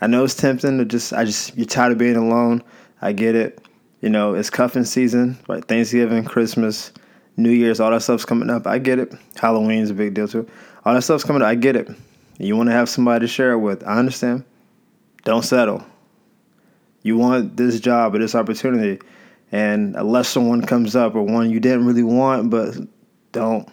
I 0.00 0.06
know 0.06 0.24
it's 0.24 0.34
tempting 0.34 0.78
to 0.78 0.84
just, 0.84 1.12
I 1.12 1.24
just, 1.24 1.56
you're 1.56 1.66
tired 1.66 1.92
of 1.92 1.98
being 1.98 2.16
alone. 2.16 2.62
I 3.00 3.12
get 3.12 3.34
it. 3.34 3.60
You 4.00 4.08
know, 4.08 4.34
it's 4.34 4.50
cuffing 4.50 4.84
season, 4.84 5.38
right? 5.48 5.64
Thanksgiving, 5.64 6.24
Christmas, 6.24 6.92
New 7.36 7.50
Year's, 7.50 7.78
all 7.78 7.90
that 7.90 8.02
stuff's 8.02 8.24
coming 8.24 8.50
up. 8.50 8.66
I 8.66 8.78
get 8.78 8.98
it. 8.98 9.12
Halloween's 9.36 9.90
a 9.90 9.94
big 9.94 10.14
deal 10.14 10.26
too. 10.26 10.48
All 10.84 10.94
that 10.94 11.02
stuff's 11.02 11.24
coming 11.24 11.42
up. 11.42 11.48
I 11.48 11.54
get 11.54 11.76
it. 11.76 11.88
You 12.38 12.56
want 12.56 12.68
to 12.68 12.72
have 12.72 12.88
somebody 12.88 13.26
to 13.26 13.28
share 13.28 13.52
it 13.52 13.58
with. 13.58 13.86
I 13.86 13.98
understand. 13.98 14.44
Don't 15.24 15.44
settle. 15.44 15.84
You 17.02 17.16
want 17.16 17.56
this 17.56 17.80
job 17.80 18.14
or 18.14 18.18
this 18.18 18.34
opportunity 18.34 19.00
and 19.50 19.96
unless 19.96 20.28
someone 20.28 20.62
comes 20.62 20.94
up 20.94 21.14
or 21.14 21.22
one 21.22 21.50
you 21.50 21.60
didn't 21.60 21.86
really 21.86 22.02
want, 22.02 22.50
but 22.50 22.76
don't 23.32 23.68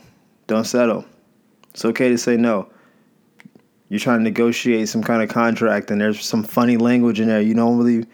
don't 0.47 0.65
settle. 0.65 1.05
It's 1.71 1.85
okay 1.85 2.09
to 2.09 2.17
say 2.17 2.37
no. 2.37 2.69
You're 3.89 3.99
trying 3.99 4.19
to 4.19 4.23
negotiate 4.23 4.89
some 4.89 5.03
kind 5.03 5.21
of 5.21 5.29
contract 5.29 5.91
and 5.91 5.99
there's 5.99 6.23
some 6.25 6.43
funny 6.43 6.77
language 6.77 7.19
in 7.19 7.27
there 7.27 7.41
you 7.41 7.53
don't 7.53 7.77
really 7.77 8.07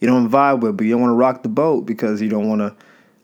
you 0.00 0.06
don't 0.06 0.30
vibe 0.30 0.60
with, 0.60 0.76
but 0.76 0.84
you 0.84 0.92
don't 0.92 1.00
want 1.00 1.10
to 1.10 1.16
rock 1.16 1.42
the 1.42 1.48
boat 1.48 1.84
because 1.84 2.22
you 2.22 2.28
don't 2.28 2.48
want 2.48 2.60
to 2.60 2.74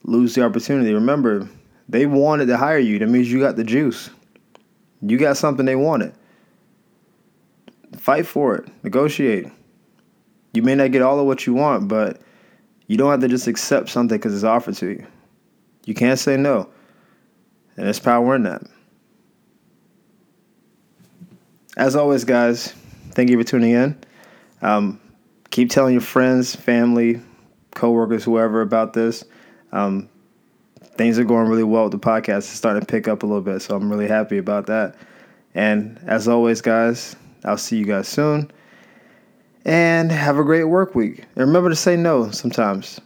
lose 0.03 0.35
the 0.35 0.45
opportunity. 0.45 0.93
Remember, 0.93 1.49
they 1.89 2.07
wanted 2.07 2.47
to 2.47 2.57
hire 2.57 2.79
you. 2.79 2.99
That 2.99 3.09
means 3.09 3.31
you 3.31 3.39
got 3.39 3.55
the 3.55 3.63
juice. 3.63 4.11
You 5.01 5.17
got 5.17 5.37
something 5.37 5.67
they 5.67 5.77
wanted. 5.77 6.15
Fight 8.05 8.27
for 8.27 8.55
it. 8.55 8.69
Negotiate. 8.83 9.47
You 10.53 10.63
may 10.63 10.75
not 10.75 10.93
get 10.93 11.01
all 11.01 11.19
of 11.19 11.25
what 11.25 11.47
you 11.47 11.55
want, 11.55 11.89
but 11.89 12.21
you 12.87 12.99
don't 12.99 13.11
have 13.11 13.23
to 13.23 13.29
just 13.29 13.47
accept 13.47 13.89
something 13.89 14.19
because 14.19 14.35
it's 14.35 14.45
offered 14.45 14.75
to 14.75 14.89
you. 14.89 15.07
You 15.87 15.95
can't 15.95 16.19
say 16.19 16.37
no. 16.37 16.69
And 17.79 17.87
there's 17.87 18.01
power 18.01 18.35
in 18.35 18.43
that. 18.43 18.61
As 21.79 21.97
always, 21.97 22.25
guys, 22.25 22.75
thank 23.13 23.31
you 23.31 23.39
for 23.39 23.45
tuning 23.45 23.71
in. 23.71 23.99
Um, 24.61 25.01
keep 25.49 25.71
telling 25.71 25.95
your 25.95 26.03
friends, 26.03 26.55
family, 26.55 27.23
coworkers, 27.75 28.23
whoever 28.23 28.61
about 28.61 28.93
this. 28.93 29.25
Um, 29.73 30.11
things 30.99 31.19
are 31.19 31.25
going 31.25 31.49
really 31.49 31.65
well 31.65 31.85
with 31.85 31.93
the 31.93 31.99
podcast. 31.99 32.37
It's 32.41 32.49
starting 32.49 32.83
to 32.83 32.87
pick 32.87 33.09
up 33.09 33.23
a 33.23 33.27
little 33.27 33.41
bit, 33.41 33.63
so 33.63 33.75
I'm 33.75 33.91
really 33.91 34.09
happy 34.09 34.37
about 34.37 34.67
that. 34.67 34.95
And 35.55 35.99
as 36.07 36.29
always, 36.29 36.61
guys, 36.61 37.17
I'll 37.45 37.59
see 37.59 37.77
you 37.77 37.85
guys 37.85 38.09
soon 38.09 38.51
and 39.65 40.11
have 40.13 40.39
a 40.39 40.45
great 40.45 40.65
work 40.65 40.95
week. 40.95 41.21
And 41.37 41.47
remember 41.47 41.71
to 41.71 41.77
say 41.77 41.97
no 41.97 42.31
sometimes. 42.31 43.01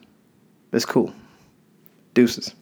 It's 0.72 0.84
cool. 0.84 1.12
Deuces. 2.14 2.54